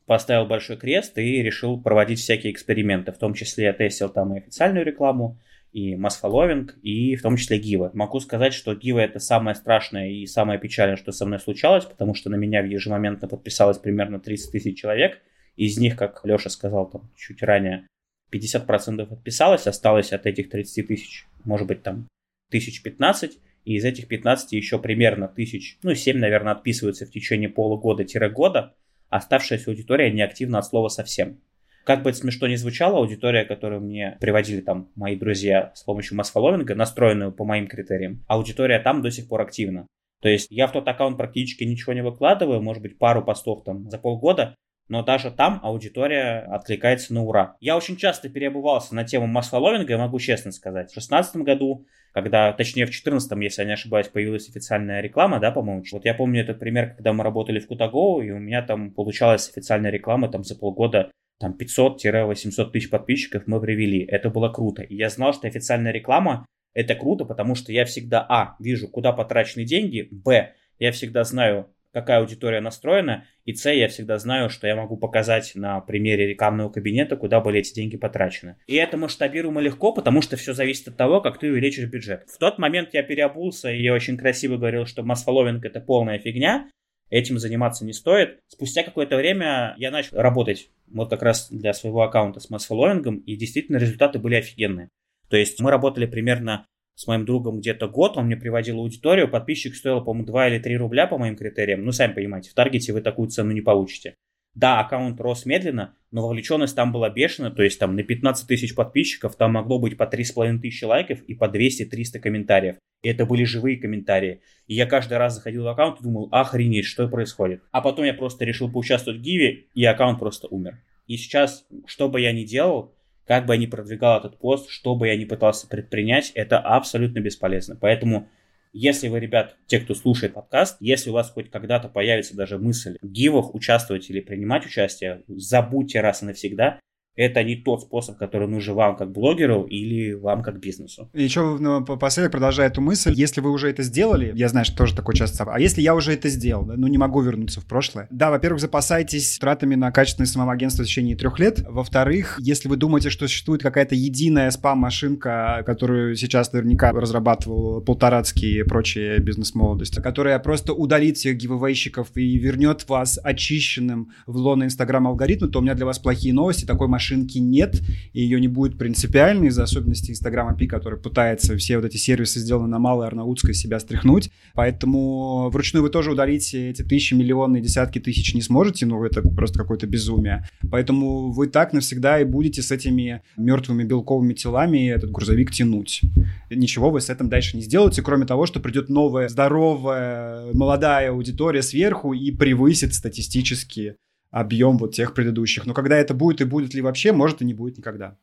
поставил 0.06 0.46
большой 0.46 0.78
крест 0.78 1.18
и 1.18 1.42
решил 1.42 1.82
проводить 1.82 2.20
всякие 2.20 2.54
эксперименты. 2.54 3.12
В 3.12 3.18
том 3.18 3.34
числе 3.34 3.66
я 3.66 3.74
тестил 3.74 4.10
там 4.10 4.36
и 4.36 4.38
официальную 4.38 4.86
рекламу, 4.86 5.40
и 5.74 5.96
масс-фолловинг, 5.96 6.78
и 6.84 7.16
в 7.16 7.22
том 7.24 7.36
числе 7.36 7.58
Гива. 7.58 7.90
Могу 7.94 8.20
сказать, 8.20 8.54
что 8.54 8.76
Гива 8.76 9.00
это 9.00 9.20
самое 9.20 9.56
страшное 9.56 10.10
и 10.10 10.26
самое 10.28 10.60
печальное, 10.60 10.98
что 10.98 11.12
со 11.12 11.26
мной 11.26 11.40
случалось, 11.40 11.86
потому 11.86 12.14
что 12.14 12.30
на 12.30 12.36
меня 12.36 12.62
ежемоментно 12.62 13.28
подписалось 13.28 13.80
примерно 13.80 14.20
30 14.20 14.52
тысяч 14.52 14.80
человек. 14.80 15.20
Из 15.56 15.78
них, 15.78 15.98
как 15.98 16.22
Леша 16.24 16.50
сказал 16.50 16.90
там 16.90 17.10
чуть 17.18 17.42
ранее, 17.42 17.88
50% 18.32 19.06
подписалось, 19.08 19.68
осталось 19.68 20.14
от 20.14 20.28
этих 20.28 20.50
30 20.50 20.88
тысяч, 20.88 21.28
может 21.44 21.68
быть, 21.68 21.82
там 21.82 22.08
тысяч 22.52 22.84
15, 22.84 23.40
и 23.66 23.76
из 23.76 23.84
этих 23.84 24.08
15 24.08 24.54
еще 24.54 24.78
примерно 24.78 25.28
тысяч, 25.28 25.80
ну, 25.82 25.96
7, 25.96 26.18
наверное, 26.18 26.54
отписываются 26.54 27.06
в 27.06 27.12
течение 27.12 27.50
полугода-года, 27.50 28.76
оставшаяся 29.10 29.72
аудитория 29.72 30.12
неактивна 30.12 30.60
от 30.60 30.66
слова 30.66 30.90
совсем. 30.90 31.40
Как 31.84 32.02
бы 32.02 32.12
это 32.12 32.20
смешно 32.20 32.48
ни 32.48 32.56
звучало, 32.56 33.00
аудитория, 33.00 33.44
которую 33.44 33.82
мне 33.82 34.18
приводили 34.22 34.62
там 34.62 34.90
мои 34.96 35.18
друзья 35.18 35.72
с 35.76 35.84
помощью 35.84 36.16
масс-фолловинга, 36.16 36.76
настроенную 36.76 37.34
по 37.34 37.44
моим 37.44 37.68
критериям, 37.68 38.24
аудитория 38.28 38.80
там 38.80 39.02
до 39.02 39.12
сих 39.12 39.28
пор 39.28 39.42
активна. 39.42 39.86
То 40.22 40.30
есть 40.30 40.48
я 40.50 40.68
в 40.68 40.72
тот 40.72 40.88
аккаунт 40.88 41.18
практически 41.18 41.66
ничего 41.66 41.92
не 41.92 42.02
выкладываю, 42.02 42.62
может 42.62 42.82
быть, 42.82 42.98
пару 42.98 43.22
постов 43.22 43.66
там 43.66 43.90
за 43.90 43.98
полгода, 43.98 44.56
но 44.88 45.04
даже 45.04 45.30
там 45.30 45.60
аудитория 45.62 46.48
откликается 46.50 47.14
на 47.14 47.24
ура. 47.24 47.58
Я 47.60 47.76
очень 47.76 47.98
часто 47.98 48.30
переобувался 48.30 48.96
на 48.96 49.04
тему 49.04 49.28
масс-фолловинга, 49.28 49.92
я 49.92 49.98
могу 49.98 50.20
честно 50.20 50.54
сказать. 50.54 50.90
В 50.92 50.94
2016 50.94 51.36
году, 51.38 51.86
когда, 52.14 52.54
точнее 52.54 52.86
в 52.86 52.92
2014, 52.92 53.32
если 53.42 53.62
я 53.64 53.68
не 53.68 53.74
ошибаюсь, 53.74 54.08
появилась 54.08 54.48
официальная 54.48 55.02
реклама, 55.02 55.42
да, 55.42 55.52
по-моему. 55.52 55.84
Вот 55.92 56.06
я 56.06 56.14
помню 56.14 56.42
этот 56.42 56.60
пример, 56.60 56.96
когда 56.96 57.12
мы 57.12 57.26
работали 57.26 57.60
в 57.60 57.68
Кутаго, 57.68 58.22
и 58.22 58.32
у 58.32 58.40
меня 58.40 58.62
там 58.62 58.92
получалась 58.92 59.50
официальная 59.50 59.92
реклама 59.92 60.30
там 60.30 60.46
за 60.46 60.58
полгода 60.58 61.12
там 61.44 61.58
500-800 61.60 62.72
тысяч 62.72 62.90
подписчиков 62.90 63.44
мы 63.48 63.60
привели. 63.60 64.06
Это 64.06 64.30
было 64.30 64.48
круто. 64.48 64.82
И 64.82 64.96
я 64.96 65.10
знал, 65.10 65.34
что 65.34 65.48
официальная 65.48 65.92
реклама 65.92 66.46
это 66.74 66.96
круто, 66.96 67.26
потому 67.26 67.54
что 67.54 67.74
я 67.74 67.84
всегда, 67.84 68.26
а, 68.30 68.56
вижу, 68.60 68.88
куда 68.88 69.12
потрачены 69.12 69.66
деньги, 69.66 70.08
б, 70.10 70.54
я 70.80 70.92
всегда 70.94 71.26
знаю, 71.26 71.70
какая 71.92 72.20
аудитория 72.20 72.62
настроена, 72.62 73.26
и 73.46 73.54
С, 73.54 73.70
я 73.70 73.90
всегда 73.90 74.18
знаю, 74.18 74.50
что 74.50 74.68
я 74.68 74.76
могу 74.76 74.98
показать 74.98 75.52
на 75.54 75.82
примере 75.82 76.28
рекламного 76.28 76.70
кабинета, 76.70 77.18
куда 77.18 77.42
были 77.42 77.60
эти 77.60 77.74
деньги 77.76 77.98
потрачены. 77.98 78.56
И 78.66 78.76
это 78.76 78.98
масштабируемо 78.98 79.60
легко, 79.60 79.94
потому 79.94 80.22
что 80.22 80.38
все 80.38 80.54
зависит 80.54 80.88
от 80.88 80.98
того, 80.98 81.22
как 81.22 81.40
ты 81.40 81.52
увеличишь 81.52 81.90
бюджет. 81.90 82.24
В 82.28 82.40
тот 82.40 82.58
момент 82.58 82.90
я 82.94 83.04
переобулся, 83.04 83.70
и 83.70 83.84
я 83.84 83.94
очень 83.94 84.18
красиво 84.18 84.56
говорил, 84.56 84.86
что 84.86 85.04
масс-фолловинг 85.04 85.64
это 85.66 85.82
полная 85.82 86.20
фигня, 86.20 86.70
этим 87.14 87.38
заниматься 87.38 87.86
не 87.86 87.94
стоит. 87.94 88.40
Спустя 88.48 88.84
какое-то 88.84 89.18
время 89.18 89.76
я 89.78 89.92
начал 89.92 90.18
работать 90.18 90.70
вот 90.88 91.10
как 91.10 91.22
раз 91.22 91.50
для 91.52 91.74
своего 91.74 92.02
аккаунта 92.02 92.40
с 92.40 92.50
масс-фолловингом, 92.50 93.18
и 93.18 93.36
действительно 93.36 93.78
результаты 93.78 94.20
были 94.20 94.36
офигенные. 94.36 94.90
То 95.30 95.38
есть 95.38 95.60
мы 95.62 95.70
работали 95.70 96.06
примерно 96.06 96.66
с 96.96 97.08
моим 97.08 97.26
другом 97.26 97.60
где-то 97.60 97.88
год, 97.88 98.18
он 98.18 98.26
мне 98.26 98.36
приводил 98.36 98.80
аудиторию, 98.80 99.30
подписчик 99.30 99.76
стоил, 99.76 100.04
по-моему, 100.04 100.28
2 100.28 100.48
или 100.50 100.60
3 100.60 100.78
рубля 100.78 101.08
по 101.08 101.18
моим 101.18 101.36
критериям. 101.36 101.84
Ну, 101.84 101.92
сами 101.92 102.14
понимаете, 102.14 102.50
в 102.50 102.54
Таргете 102.54 102.94
вы 102.94 103.02
такую 103.02 103.30
цену 103.30 103.52
не 103.52 103.62
получите. 103.62 104.16
Да, 104.56 104.80
аккаунт 104.80 105.20
рос 105.20 105.46
медленно, 105.46 105.96
но 106.12 106.22
вовлеченность 106.22 106.76
там 106.76 106.92
была 106.92 107.10
бешеная, 107.10 107.50
то 107.50 107.64
есть 107.64 107.80
там 107.80 107.96
на 107.96 108.04
15 108.04 108.48
тысяч 108.48 108.76
подписчиков 108.76 109.36
там 109.36 109.54
могло 109.54 109.80
быть 109.80 109.98
по 109.98 110.04
3,5 110.04 110.60
тысячи 110.60 110.84
лайков 110.84 111.22
и 111.24 111.34
по 111.34 111.46
200-300 111.46 112.20
комментариев. 112.20 112.76
И 113.02 113.10
это 113.10 113.26
были 113.26 113.44
живые 113.44 113.78
комментарии. 113.78 114.42
И 114.68 114.76
я 114.76 114.86
каждый 114.86 115.18
раз 115.18 115.36
заходил 115.36 115.64
в 115.64 115.68
аккаунт 115.68 116.00
и 116.00 116.04
думал, 116.04 116.30
охренеть, 116.32 116.86
что 116.86 117.08
происходит. 117.08 117.62
А 117.72 117.82
потом 117.82 118.06
я 118.06 118.14
просто 118.14 118.46
решил 118.46 118.72
поучаствовать 118.72 119.20
в 119.20 119.24
Гиве, 119.24 119.66
и 119.74 119.84
аккаунт 119.84 120.20
просто 120.20 120.48
умер. 120.48 120.80
И 121.08 121.18
сейчас, 121.18 121.66
что 121.86 122.08
бы 122.08 122.22
я 122.22 122.32
ни 122.32 122.46
делал, 122.46 122.96
как 123.26 123.46
бы 123.46 123.56
я 123.56 123.60
ни 123.60 123.66
продвигал 123.66 124.20
этот 124.20 124.38
пост, 124.38 124.70
что 124.70 124.96
бы 124.96 125.08
я 125.08 125.18
ни 125.18 125.26
пытался 125.26 125.68
предпринять, 125.68 126.32
это 126.36 126.60
абсолютно 126.60 127.20
бесполезно. 127.20 127.76
Поэтому, 127.76 128.30
если 128.74 129.08
вы, 129.08 129.20
ребят, 129.20 129.56
те, 129.68 129.80
кто 129.80 129.94
слушает 129.94 130.34
подкаст, 130.34 130.78
если 130.80 131.12
у 131.12 131.14
вас 131.14 131.30
хоть 131.30 131.52
когда-то 131.52 131.88
появится 131.88 132.36
даже 132.36 132.58
мысль 132.58 132.98
в 133.02 133.08
гивах 133.08 133.54
участвовать 133.54 134.10
или 134.10 134.20
принимать 134.20 134.66
участие, 134.66 135.24
забудьте 135.28 136.02
раз 136.02 136.24
и 136.24 136.26
навсегда, 136.26 136.80
это 137.16 137.44
не 137.44 137.56
тот 137.56 137.82
способ, 137.82 138.18
который 138.18 138.48
нужен 138.48 138.76
вам 138.76 138.96
как 138.96 139.12
блогеру 139.12 139.64
или 139.64 140.14
вам 140.14 140.42
как 140.42 140.60
бизнесу. 140.60 141.10
И 141.14 141.24
еще 141.24 141.58
ну, 141.60 141.84
последок 141.86 142.32
продолжая 142.32 142.68
эту 142.68 142.82
мысль, 142.82 143.14
если 143.16 143.42
вы 143.42 143.52
уже 143.52 143.70
это 143.70 143.84
сделали, 143.84 144.32
я 144.36 144.50
знаю, 144.50 144.66
что 144.66 144.78
тоже 144.78 144.96
такое 144.96 145.16
часто, 145.16 145.44
а 145.44 145.60
если 145.60 145.82
я 145.82 145.96
уже 145.96 146.14
это 146.14 146.30
сделал, 146.30 146.66
ну 146.66 146.88
не 146.88 146.98
могу 146.98 147.22
вернуться 147.22 147.62
в 147.62 147.66
прошлое. 147.66 148.08
Да, 148.10 148.32
во-первых, 148.32 148.62
запасайтесь 148.62 149.38
тратами 149.38 149.76
на 149.76 149.92
качественное 149.92 150.28
самоагентство 150.28 150.84
в 150.84 150.88
течение 150.88 151.16
трех 151.16 151.40
лет. 151.40 151.64
Во-вторых, 151.68 152.38
если 152.40 152.68
вы 152.68 152.78
думаете, 152.78 153.10
что 153.10 153.28
существует 153.28 153.62
какая-то 153.62 153.96
единая 153.96 154.50
спам-машинка, 154.52 155.64
которую 155.66 156.16
сейчас 156.16 156.52
наверняка 156.54 156.92
разрабатывал 156.92 157.82
Полторацкий 157.82 158.60
и 158.60 158.64
прочие 158.64 159.20
бизнес-молодости, 159.20 160.02
которая 160.02 160.40
просто 160.40 160.74
удалит 160.74 161.18
всех 161.18 161.38
гивэвейщиков 161.38 162.10
и 162.16 162.38
вернет 162.38 162.88
вас 162.90 163.20
очищенным 163.24 164.12
в 164.26 164.38
лоно 164.38 164.64
Инстаграм 164.64 165.08
алгоритма, 165.08 165.48
то 165.48 165.60
у 165.60 165.62
меня 165.62 165.76
для 165.76 165.86
вас 165.86 166.00
плохие 166.00 166.34
новости. 166.34 166.66
Такой 166.66 166.88
машины 166.88 167.03
машинки 167.04 167.38
нет, 167.38 167.82
и 168.14 168.22
ее 168.22 168.40
не 168.40 168.48
будет 168.48 168.78
принципиально 168.78 169.46
из-за 169.46 169.64
особенностей 169.64 170.14
Инстаграм 170.14 170.56
API, 170.56 170.68
который 170.68 170.98
пытается 170.98 171.58
все 171.58 171.78
вот 171.78 171.86
эти 171.86 171.98
сервисы, 171.98 172.40
сделанные 172.40 172.70
на 172.70 172.80
малой 172.80 173.08
Арнаутской, 173.08 173.54
себя 173.54 173.80
стряхнуть. 173.80 174.32
Поэтому 174.54 175.50
вручную 175.50 175.84
вы 175.84 175.90
тоже 175.90 176.12
удалить 176.12 176.54
эти 176.54 176.82
тысячи, 176.82 177.14
миллионы, 177.14 177.60
десятки 177.60 178.00
тысяч 178.00 178.34
не 178.34 178.42
сможете, 178.42 178.86
ну, 178.86 179.04
это 179.04 179.22
просто 179.22 179.60
какое-то 179.60 179.86
безумие. 179.86 180.48
Поэтому 180.72 181.32
вы 181.32 181.48
так 181.48 181.74
навсегда 181.74 182.22
и 182.22 182.24
будете 182.24 182.62
с 182.62 182.72
этими 182.72 183.22
мертвыми 183.36 183.84
белковыми 183.84 184.34
телами 184.34 184.90
этот 184.90 185.12
грузовик 185.12 185.52
тянуть. 185.52 186.02
Ничего 186.50 186.90
вы 186.90 187.02
с 187.02 187.10
этим 187.10 187.28
дальше 187.28 187.58
не 187.58 187.64
сделаете, 187.64 188.02
кроме 188.02 188.26
того, 188.26 188.46
что 188.46 188.62
придет 188.62 188.90
новая, 188.90 189.28
здоровая, 189.28 190.54
молодая 190.54 191.10
аудитория 191.10 191.62
сверху 191.62 192.14
и 192.14 192.32
превысит 192.32 192.94
статистически 192.94 193.96
объем 194.34 194.78
вот 194.78 194.94
тех 194.94 195.14
предыдущих. 195.14 195.66
Но 195.66 195.74
когда 195.74 195.96
это 195.96 196.14
будет 196.14 196.42
и 196.42 196.46
будет 196.46 196.74
ли 196.74 196.82
вообще, 196.82 197.14
может 197.14 197.42
и 197.42 197.46
не 197.46 197.54
будет 197.54 197.78
никогда. 197.78 198.18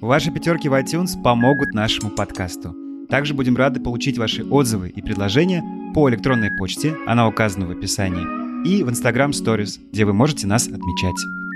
Ваши 0.00 0.30
пятерки 0.30 0.68
в 0.68 0.74
iTunes 0.74 1.20
помогут 1.22 1.72
нашему 1.74 2.10
подкасту. 2.10 2.74
Также 3.08 3.34
будем 3.34 3.56
рады 3.56 3.80
получить 3.80 4.18
ваши 4.18 4.44
отзывы 4.44 4.88
и 4.88 5.02
предложения 5.02 5.62
по 5.94 6.08
электронной 6.08 6.50
почте, 6.58 6.94
она 7.06 7.26
указана 7.26 7.66
в 7.66 7.70
описании, 7.70 8.68
и 8.68 8.84
в 8.84 8.88
Instagram 8.88 9.30
Stories, 9.30 9.80
где 9.90 10.04
вы 10.04 10.12
можете 10.12 10.46
нас 10.46 10.68
отмечать. 10.68 11.49